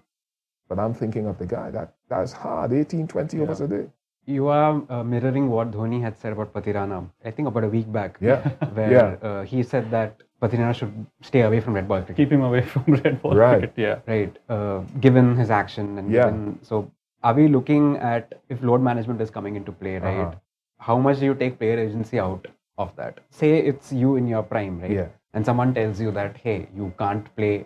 But 0.70 0.80
I'm 0.80 0.94
thinking 0.94 1.26
of 1.28 1.38
the 1.38 1.46
guy 1.46 1.72
that 1.72 1.94
that's 2.08 2.32
hard, 2.32 2.72
18, 2.72 3.08
20 3.08 3.42
overs 3.42 3.60
a 3.62 3.68
day. 3.68 3.88
You 4.26 4.48
are 4.48 4.82
uh, 4.90 5.04
mirroring 5.04 5.50
what 5.50 5.72
Dhoni 5.72 6.02
had 6.02 6.18
said 6.18 6.32
about 6.32 6.54
Pathirana, 6.54 7.10
I 7.26 7.32
think 7.32 7.48
about 7.48 7.64
a 7.66 7.68
week 7.68 7.92
back. 7.92 8.18
Yeah. 8.22 8.48
Where 8.74 8.92
Yeah. 8.92 9.28
uh, 9.30 9.44
he 9.44 9.64
said 9.64 9.92
that 9.92 10.22
Pathirana 10.42 10.74
should 10.74 11.06
stay 11.22 11.42
away 11.42 11.60
from 11.60 11.74
red 11.74 11.88
ball 11.88 11.98
cricket. 12.02 12.16
Keep 12.18 12.32
him 12.32 12.42
away 12.44 12.62
from 12.74 12.84
red 12.94 13.22
ball 13.22 13.36
Right. 13.36 13.60
cricket. 13.60 13.74
Yeah. 13.76 14.00
Right. 14.08 14.38
Uh, 14.48 14.80
given 15.02 15.36
his 15.36 15.50
action 15.50 15.98
and 15.98 16.12
Yeah. 16.12 16.26
given, 16.26 16.60
so 16.62 16.90
are 17.24 17.34
we 17.34 17.48
looking 17.50 17.98
at 17.98 18.42
if 18.48 18.62
load 18.64 18.82
management 18.82 19.20
is 19.22 19.30
coming 19.30 19.56
into 19.58 19.72
play, 19.72 19.98
right? 19.98 20.20
Uh-huh. 20.22 20.36
How 20.78 20.98
much 20.98 21.20
do 21.20 21.26
you 21.26 21.36
take 21.36 21.60
player 21.60 21.78
agency 21.80 22.20
out 22.20 22.48
of 22.82 22.96
that? 22.98 23.20
Say 23.30 23.52
it's 23.60 23.92
you 23.92 24.16
in 24.16 24.28
your 24.28 24.44
prime, 24.44 24.80
right? 24.82 24.92
Yeah. 24.92 25.08
And 25.34 25.46
someone 25.46 25.74
tells 25.74 26.00
you 26.02 26.12
that 26.12 26.38
hey, 26.38 26.68
you 26.76 26.94
can't 27.00 27.34
play 27.36 27.66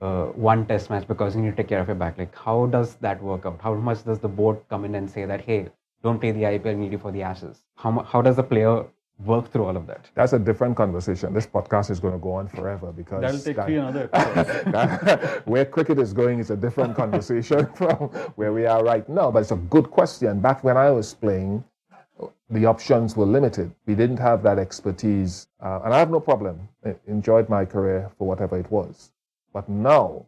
uh, 0.00 0.26
one 0.50 0.66
test 0.66 0.90
match 0.90 1.06
because 1.08 1.34
you 1.36 1.42
need 1.42 1.50
to 1.50 1.56
take 1.56 1.68
care 1.68 1.80
of 1.80 1.86
your 1.88 1.96
back. 1.96 2.18
Like, 2.18 2.34
how 2.36 2.66
does 2.66 2.94
that 2.96 3.22
work 3.22 3.46
out? 3.46 3.60
How 3.62 3.74
much 3.74 4.04
does 4.04 4.18
the 4.18 4.28
board 4.28 4.58
come 4.68 4.84
in 4.84 4.94
and 4.94 5.10
say 5.10 5.24
that 5.26 5.40
hey, 5.42 5.68
don't 6.02 6.18
play 6.20 6.32
the 6.32 6.42
IPL, 6.42 6.76
need 6.76 6.92
you 6.92 6.98
for 6.98 7.12
the 7.12 7.22
Ashes? 7.22 7.62
How 7.76 7.92
how 8.02 8.22
does 8.22 8.36
the 8.36 8.42
player 8.42 8.84
work 9.24 9.50
through 9.52 9.64
all 9.64 9.76
of 9.76 9.86
that? 9.86 10.10
That's 10.14 10.32
a 10.32 10.38
different 10.38 10.76
conversation. 10.76 11.32
This 11.32 11.46
podcast 11.46 11.90
is 11.90 12.00
going 12.00 12.14
to 12.14 12.18
go 12.18 12.32
on 12.32 12.48
forever 12.48 12.92
because 12.92 13.20
That'll 13.20 13.38
take 13.40 13.56
that- 13.56 13.66
three 13.66 13.76
another 13.76 14.10
episodes. 14.12 15.42
where 15.52 15.64
cricket 15.64 15.98
is 15.98 16.12
going 16.12 16.40
is 16.40 16.50
a 16.50 16.56
different 16.56 16.96
conversation 16.96 17.66
from 17.74 18.08
where 18.36 18.52
we 18.52 18.66
are 18.66 18.82
right 18.82 19.08
now. 19.08 19.30
But 19.30 19.40
it's 19.40 19.52
a 19.52 19.56
good 19.76 19.90
question. 19.90 20.40
Back 20.40 20.64
when 20.64 20.76
I 20.76 20.90
was 20.90 21.14
playing, 21.14 21.62
the 22.50 22.66
options 22.66 23.16
were 23.16 23.26
limited. 23.26 23.72
We 23.86 23.94
didn't 23.94 24.18
have 24.18 24.42
that 24.42 24.58
expertise, 24.58 25.46
uh, 25.60 25.80
and 25.84 25.94
I 25.94 25.98
have 25.98 26.10
no 26.10 26.20
problem. 26.20 26.68
I 26.84 26.94
enjoyed 27.06 27.48
my 27.48 27.64
career 27.64 28.10
for 28.18 28.26
whatever 28.28 28.58
it 28.58 28.70
was. 28.70 29.12
But 29.52 29.68
now, 29.68 30.26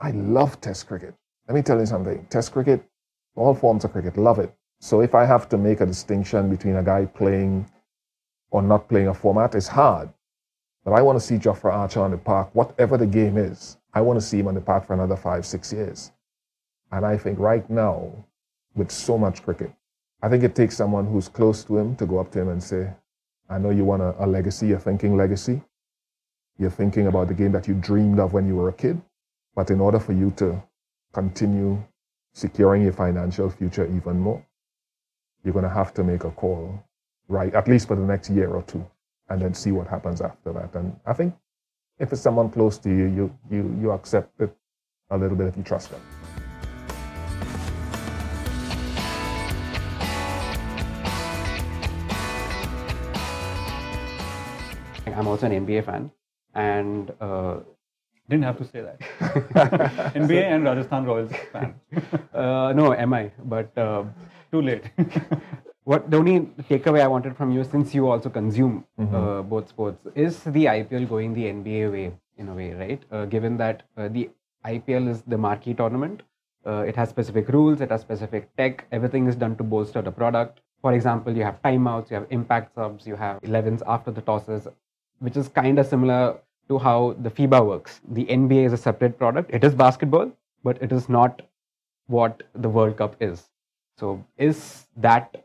I 0.00 0.10
love 0.10 0.60
Test 0.60 0.86
cricket. 0.86 1.14
Let 1.48 1.54
me 1.54 1.62
tell 1.62 1.78
you 1.78 1.86
something. 1.86 2.26
Test 2.30 2.52
cricket, 2.52 2.82
all 3.34 3.54
forms 3.54 3.84
of 3.84 3.92
cricket, 3.92 4.16
love 4.16 4.38
it. 4.38 4.52
So 4.80 5.00
if 5.00 5.14
I 5.14 5.24
have 5.24 5.48
to 5.50 5.58
make 5.58 5.80
a 5.80 5.86
distinction 5.86 6.50
between 6.50 6.76
a 6.76 6.82
guy 6.82 7.06
playing 7.06 7.66
or 8.50 8.62
not 8.62 8.88
playing 8.88 9.08
a 9.08 9.14
format, 9.14 9.54
it's 9.54 9.68
hard. 9.68 10.08
But 10.84 10.92
I 10.92 11.02
want 11.02 11.18
to 11.18 11.24
see 11.24 11.36
Jofra 11.36 11.72
Archer 11.72 12.00
on 12.00 12.10
the 12.12 12.18
park, 12.18 12.50
whatever 12.54 12.96
the 12.96 13.06
game 13.06 13.36
is. 13.36 13.76
I 13.94 14.00
want 14.00 14.20
to 14.20 14.24
see 14.24 14.38
him 14.38 14.48
on 14.48 14.54
the 14.54 14.60
park 14.60 14.86
for 14.86 14.94
another 14.94 15.16
five, 15.16 15.44
six 15.44 15.72
years. 15.72 16.12
And 16.92 17.04
I 17.04 17.16
think 17.16 17.38
right 17.38 17.68
now, 17.68 18.12
with 18.74 18.90
so 18.90 19.18
much 19.18 19.42
cricket, 19.42 19.72
I 20.26 20.28
think 20.28 20.42
it 20.42 20.56
takes 20.56 20.76
someone 20.76 21.06
who's 21.06 21.28
close 21.28 21.62
to 21.62 21.78
him 21.78 21.94
to 21.98 22.04
go 22.04 22.18
up 22.18 22.32
to 22.32 22.40
him 22.40 22.48
and 22.48 22.60
say, 22.60 22.92
I 23.48 23.58
know 23.58 23.70
you 23.70 23.84
want 23.84 24.02
a, 24.02 24.24
a 24.24 24.26
legacy, 24.26 24.66
you're 24.66 24.80
thinking 24.80 25.16
legacy. 25.16 25.62
You're 26.58 26.68
thinking 26.68 27.06
about 27.06 27.28
the 27.28 27.34
game 27.34 27.52
that 27.52 27.68
you 27.68 27.74
dreamed 27.74 28.18
of 28.18 28.32
when 28.32 28.44
you 28.48 28.56
were 28.56 28.68
a 28.68 28.72
kid. 28.72 29.00
But 29.54 29.70
in 29.70 29.80
order 29.80 30.00
for 30.00 30.14
you 30.14 30.32
to 30.38 30.60
continue 31.12 31.80
securing 32.32 32.82
your 32.82 32.92
financial 32.92 33.48
future 33.48 33.86
even 33.86 34.18
more, 34.18 34.44
you're 35.44 35.54
going 35.54 35.62
to 35.62 35.70
have 35.70 35.94
to 35.94 36.02
make 36.02 36.24
a 36.24 36.32
call, 36.32 36.82
right? 37.28 37.54
At 37.54 37.68
least 37.68 37.86
for 37.86 37.94
the 37.94 38.02
next 38.02 38.28
year 38.28 38.50
or 38.50 38.64
two 38.64 38.84
and 39.28 39.40
then 39.40 39.54
see 39.54 39.70
what 39.70 39.86
happens 39.86 40.20
after 40.20 40.52
that. 40.54 40.74
And 40.74 40.98
I 41.06 41.12
think 41.12 41.36
if 42.00 42.12
it's 42.12 42.20
someone 42.20 42.50
close 42.50 42.78
to 42.78 42.88
you, 42.88 43.04
you 43.04 43.38
you 43.48 43.78
you 43.80 43.90
accept 43.92 44.40
it 44.40 44.52
a 45.08 45.16
little 45.16 45.36
bit 45.36 45.46
if 45.46 45.56
you 45.56 45.62
trust 45.62 45.92
them. 45.92 46.00
I'm 55.16 55.26
also 55.26 55.46
an 55.46 55.66
NBA 55.66 55.84
fan, 55.84 56.10
and 56.54 57.12
uh, 57.20 57.56
Didn't 58.28 58.44
have 58.44 58.58
to 58.58 58.64
say 58.64 58.80
that. 58.82 59.00
NBA 60.20 60.42
and 60.54 60.64
Rajasthan 60.64 61.04
Royals 61.04 61.32
fan. 61.52 61.74
uh, 62.34 62.72
no, 62.74 62.92
am 62.92 63.14
I? 63.14 63.30
But 63.44 63.76
uh, 63.78 64.04
Too 64.50 64.62
late. 64.62 64.90
what 65.84 66.10
the 66.10 66.16
only 66.16 66.40
takeaway 66.70 67.02
I 67.02 67.06
wanted 67.06 67.36
from 67.36 67.52
you, 67.52 67.62
since 67.64 67.94
you 67.94 68.08
also 68.08 68.28
consume 68.28 68.84
uh, 68.98 69.42
both 69.42 69.68
sports, 69.68 70.06
is 70.14 70.42
the 70.42 70.64
IPL 70.64 71.08
going 71.08 71.34
the 71.34 71.44
NBA 71.44 71.92
way 71.92 72.12
in 72.36 72.48
a 72.48 72.54
way, 72.54 72.72
right? 72.74 73.02
Uh, 73.10 73.24
given 73.26 73.56
that 73.58 73.84
uh, 73.96 74.08
the 74.08 74.28
IPL 74.64 75.08
is 75.08 75.22
the 75.22 75.38
marquee 75.38 75.74
tournament, 75.74 76.22
uh, 76.66 76.82
it 76.92 76.96
has 76.96 77.08
specific 77.08 77.48
rules, 77.48 77.80
it 77.80 77.90
has 77.90 78.00
specific 78.00 78.48
tech, 78.56 78.86
everything 78.90 79.28
is 79.28 79.36
done 79.36 79.56
to 79.56 79.62
bolster 79.62 80.02
the 80.02 80.10
product. 80.10 80.60
For 80.82 80.92
example, 80.92 81.36
you 81.36 81.44
have 81.44 81.62
timeouts, 81.62 82.10
you 82.10 82.16
have 82.16 82.26
impact 82.30 82.74
subs, 82.74 83.06
you 83.06 83.14
have 83.16 83.40
11s 83.42 83.82
after 83.86 84.10
the 84.10 84.20
tosses, 84.20 84.66
which 85.18 85.36
is 85.36 85.48
kind 85.48 85.78
of 85.78 85.86
similar 85.86 86.38
to 86.68 86.78
how 86.78 87.16
the 87.20 87.30
FIBA 87.30 87.64
works. 87.66 88.00
The 88.08 88.24
NBA 88.24 88.66
is 88.66 88.72
a 88.72 88.76
separate 88.76 89.18
product. 89.18 89.50
It 89.52 89.64
is 89.64 89.74
basketball, 89.74 90.32
but 90.64 90.82
it 90.82 90.92
is 90.92 91.08
not 91.08 91.42
what 92.06 92.42
the 92.54 92.68
World 92.68 92.96
Cup 92.96 93.16
is. 93.20 93.48
So, 93.98 94.24
is 94.36 94.86
that 94.96 95.44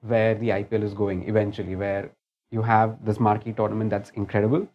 where 0.00 0.34
the 0.34 0.48
IPL 0.48 0.82
is 0.82 0.94
going 0.94 1.28
eventually, 1.28 1.76
where 1.76 2.10
you 2.50 2.62
have 2.62 3.04
this 3.04 3.20
marquee 3.20 3.52
tournament 3.52 3.90
that's 3.90 4.10
incredible, 4.10 4.68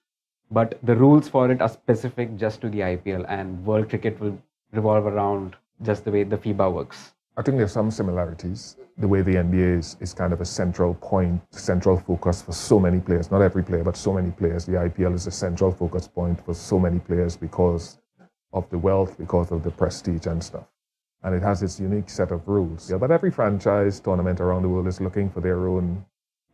but 0.52 0.80
the 0.84 0.96
rules 0.96 1.28
for 1.28 1.52
it 1.52 1.62
are 1.62 1.70
specific 1.70 2.36
just 2.38 2.62
to 2.62 2.70
the 2.70 2.80
IPL, 2.80 3.26
and 3.28 3.66
world 3.66 3.90
cricket 3.90 4.20
will 4.20 4.38
revolve 4.72 5.06
around 5.06 5.56
just 5.84 6.06
the 6.06 6.12
way 6.12 6.24
the 6.24 6.38
FIBA 6.38 6.72
works. 6.74 7.14
I 7.40 7.42
think 7.42 7.58
there's 7.58 7.72
some 7.72 7.90
similarities. 7.90 8.76
The 8.98 9.08
way 9.08 9.22
the 9.22 9.36
NBA 9.36 9.80
is, 9.80 9.96
is 10.02 10.14
kind 10.14 10.34
of 10.34 10.42
a 10.42 10.46
central 10.46 10.94
point, 10.96 11.42
central 11.52 11.98
focus 11.98 12.42
for 12.42 12.52
so 12.52 12.82
many 12.82 13.00
players. 13.00 13.32
Not 13.32 13.42
every 13.42 13.64
player, 13.64 13.82
but 13.82 13.96
so 13.96 14.12
many 14.12 14.30
players. 14.30 14.66
The 14.66 14.74
IPL 14.74 15.16
is 15.16 15.26
a 15.26 15.32
central 15.32 15.72
focus 15.72 16.06
point 16.06 16.44
for 16.44 16.54
so 16.54 16.78
many 16.78 17.00
players 17.00 17.38
because 17.38 17.98
of 18.52 18.70
the 18.70 18.78
wealth, 18.78 19.18
because 19.18 19.54
of 19.54 19.64
the 19.64 19.72
prestige 19.72 20.26
and 20.26 20.44
stuff. 20.44 20.66
And 21.24 21.34
it 21.34 21.42
has 21.42 21.64
its 21.64 21.80
unique 21.80 22.10
set 22.10 22.32
of 22.32 22.46
rules. 22.46 22.92
Yeah, 22.92 22.98
but 22.98 23.10
every 23.10 23.32
franchise 23.32 24.02
tournament 24.02 24.42
around 24.42 24.64
the 24.64 24.70
world 24.70 24.88
is 24.88 25.00
looking 25.00 25.30
for 25.30 25.40
their 25.40 25.70
own 25.70 26.06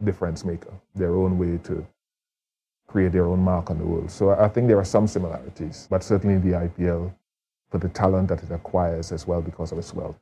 difference 0.04 0.46
maker, 0.46 0.74
their 0.94 1.16
own 1.16 1.40
way 1.40 1.58
to 1.64 1.84
create 2.86 3.12
their 3.12 3.26
own 3.26 3.40
mark 3.40 3.72
on 3.72 3.80
the 3.80 3.86
world. 3.86 4.12
So 4.12 4.30
I 4.30 4.50
think 4.50 4.68
there 4.68 4.78
are 4.78 4.86
some 4.86 5.08
similarities, 5.08 5.88
but 5.90 6.04
certainly 6.04 6.38
the 6.38 6.56
IPL, 6.56 7.12
for 7.72 7.80
the 7.80 7.90
talent 7.90 8.28
that 8.28 8.44
it 8.44 8.52
acquires 8.52 9.12
as 9.12 9.26
well 9.26 9.42
because 9.42 9.72
of 9.72 9.80
its 9.80 9.92
wealth, 9.92 10.20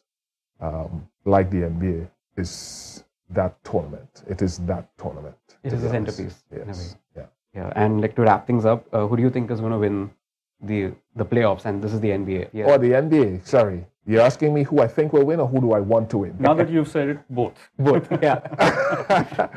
um, 0.60 1.08
like 1.26 1.50
the 1.50 1.58
NBA, 1.58 2.10
is 2.38 3.04
that 3.30 3.64
tournament. 3.64 4.24
It 4.28 4.42
is 4.42 4.60
that 4.60 4.90
tournament. 4.98 5.36
It 5.64 5.70
to 5.70 5.76
is 5.76 5.82
be 5.82 5.88
the 5.88 5.94
centerpiece, 5.94 6.44
in 6.52 6.58
a 6.58 6.62
way. 6.62 6.68
Yes. 6.68 6.96
Yeah. 7.16 7.26
Yeah, 7.56 7.72
and 7.76 8.02
like 8.02 8.16
to 8.16 8.24
wrap 8.24 8.48
things 8.48 8.66
up, 8.66 8.88
uh, 8.94 9.06
who 9.06 9.16
do 9.16 9.22
you 9.22 9.30
think 9.30 9.52
is 9.52 9.60
going 9.60 9.72
to 9.74 9.78
win 9.78 10.10
the 10.62 10.92
the 11.16 11.26
playoffs? 11.26 11.66
And 11.66 11.84
this 11.84 11.94
is 11.94 12.00
the 12.00 12.10
NBA. 12.10 12.50
Yeah. 12.52 12.66
Or 12.66 12.80
the 12.80 12.92
NBA. 12.92 13.46
Sorry, 13.46 13.86
you're 14.06 14.22
asking 14.22 14.54
me 14.54 14.64
who 14.64 14.82
I 14.82 14.88
think 14.88 15.14
will 15.14 15.24
win 15.26 15.40
or 15.40 15.48
who 15.48 15.62
do 15.62 15.74
I 15.74 15.80
want 15.80 16.10
to 16.12 16.18
win? 16.20 16.36
now 16.40 16.54
that 16.56 16.70
you've 16.70 16.88
said 16.88 17.10
it, 17.10 17.20
both. 17.30 17.54
both. 17.78 18.12
Yeah. 18.22 18.40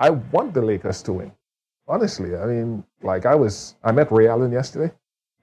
I 0.00 0.10
want 0.10 0.54
the 0.54 0.62
Lakers 0.62 1.02
to 1.02 1.12
win. 1.12 1.32
Honestly, 1.88 2.36
I 2.36 2.44
mean, 2.46 2.84
like 3.02 3.24
I 3.26 3.34
was, 3.34 3.76
I 3.82 3.92
met 3.92 4.12
Ray 4.12 4.28
Allen 4.28 4.52
yesterday, 4.52 4.92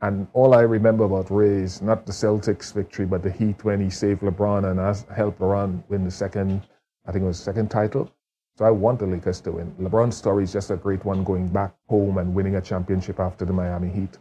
and 0.02 0.28
all 0.34 0.54
I 0.54 0.62
remember 0.62 1.06
about 1.06 1.32
Ray 1.32 1.64
is 1.64 1.82
not 1.82 2.06
the 2.06 2.12
Celtics 2.12 2.74
victory, 2.74 3.06
but 3.06 3.24
the 3.24 3.32
Heat 3.32 3.64
when 3.64 3.82
he 3.82 3.90
saved 3.90 4.22
LeBron 4.22 4.70
and 4.70 5.16
helped 5.16 5.40
LeBron 5.40 5.84
win 5.90 6.04
the 6.04 6.12
second, 6.12 6.62
I 7.06 7.12
think 7.12 7.24
it 7.24 7.28
was 7.28 7.40
second 7.40 7.72
title. 7.72 8.12
So 8.58 8.66
I 8.66 8.72
want 8.72 9.00
the 9.00 9.06
Lakers 9.06 9.42
to 9.42 9.52
win. 9.52 9.74
LeBron's 9.80 10.16
story 10.16 10.44
is 10.44 10.54
just 10.54 10.72
a 10.72 10.78
great 10.78 11.04
one, 11.04 11.24
going 11.24 11.48
back 11.50 11.74
home 11.90 12.20
and 12.20 12.34
winning 12.34 12.56
a 12.56 12.62
championship 12.62 13.20
after 13.20 13.44
the 13.44 13.52
Miami 13.52 13.90
Heat. 13.90 14.18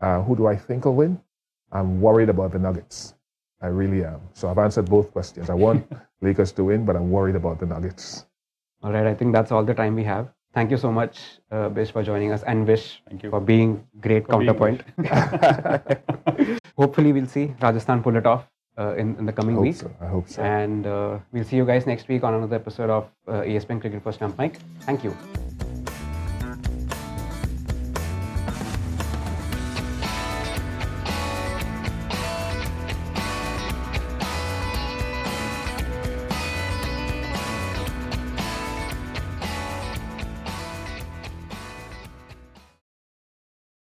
Uh, 0.00 0.22
who 0.22 0.36
do 0.36 0.46
I 0.46 0.56
think 0.56 0.84
will 0.84 0.94
win? 0.94 1.18
I'm 1.72 2.00
worried 2.00 2.28
about 2.28 2.52
the 2.52 2.58
Nuggets. 2.58 3.14
I 3.62 3.68
really 3.68 4.04
am. 4.04 4.20
So 4.34 4.50
I've 4.50 4.58
answered 4.58 4.90
both 4.90 5.12
questions. 5.12 5.48
I 5.48 5.54
want 5.54 5.90
Lakers 6.20 6.52
to 6.52 6.64
win, 6.64 6.84
but 6.84 6.96
I'm 6.96 7.10
worried 7.10 7.36
about 7.36 7.58
the 7.58 7.66
Nuggets. 7.66 8.26
All 8.82 8.92
right, 8.92 9.06
I 9.06 9.14
think 9.14 9.32
that's 9.32 9.50
all 9.50 9.64
the 9.64 9.72
time 9.72 9.94
we 9.94 10.04
have. 10.04 10.33
Thank 10.54 10.70
you 10.70 10.76
so 10.76 10.92
much, 10.92 11.18
uh, 11.50 11.68
Bish, 11.68 11.90
for 11.90 12.02
joining 12.04 12.30
us, 12.32 12.44
and 12.44 12.64
Vish 12.64 13.02
for 13.28 13.40
being 13.40 13.84
great 14.00 14.26
For 14.26 14.38
being 14.38 14.54
counterpoint. 14.54 14.82
Hopefully, 16.78 17.12
we'll 17.12 17.26
see 17.26 17.52
Rajasthan 17.60 18.02
pull 18.02 18.16
it 18.16 18.24
off 18.24 18.46
uh, 18.78 18.94
in, 18.94 19.16
in 19.16 19.26
the 19.26 19.32
coming 19.32 19.56
hope 19.56 19.62
week. 19.64 19.76
so. 19.76 19.90
I 20.00 20.06
hope 20.06 20.28
so. 20.28 20.42
And 20.42 20.86
uh, 20.86 21.18
we'll 21.32 21.44
see 21.44 21.56
you 21.56 21.64
guys 21.64 21.86
next 21.86 22.08
week 22.08 22.22
on 22.22 22.34
another 22.34 22.56
episode 22.56 22.90
of 22.90 23.10
uh, 23.26 23.42
ESPN 23.42 23.82
Cricinfo 23.82 24.14
Stump 24.14 24.38
Mic. 24.38 24.58
Thank 24.82 25.02
you. 25.02 25.16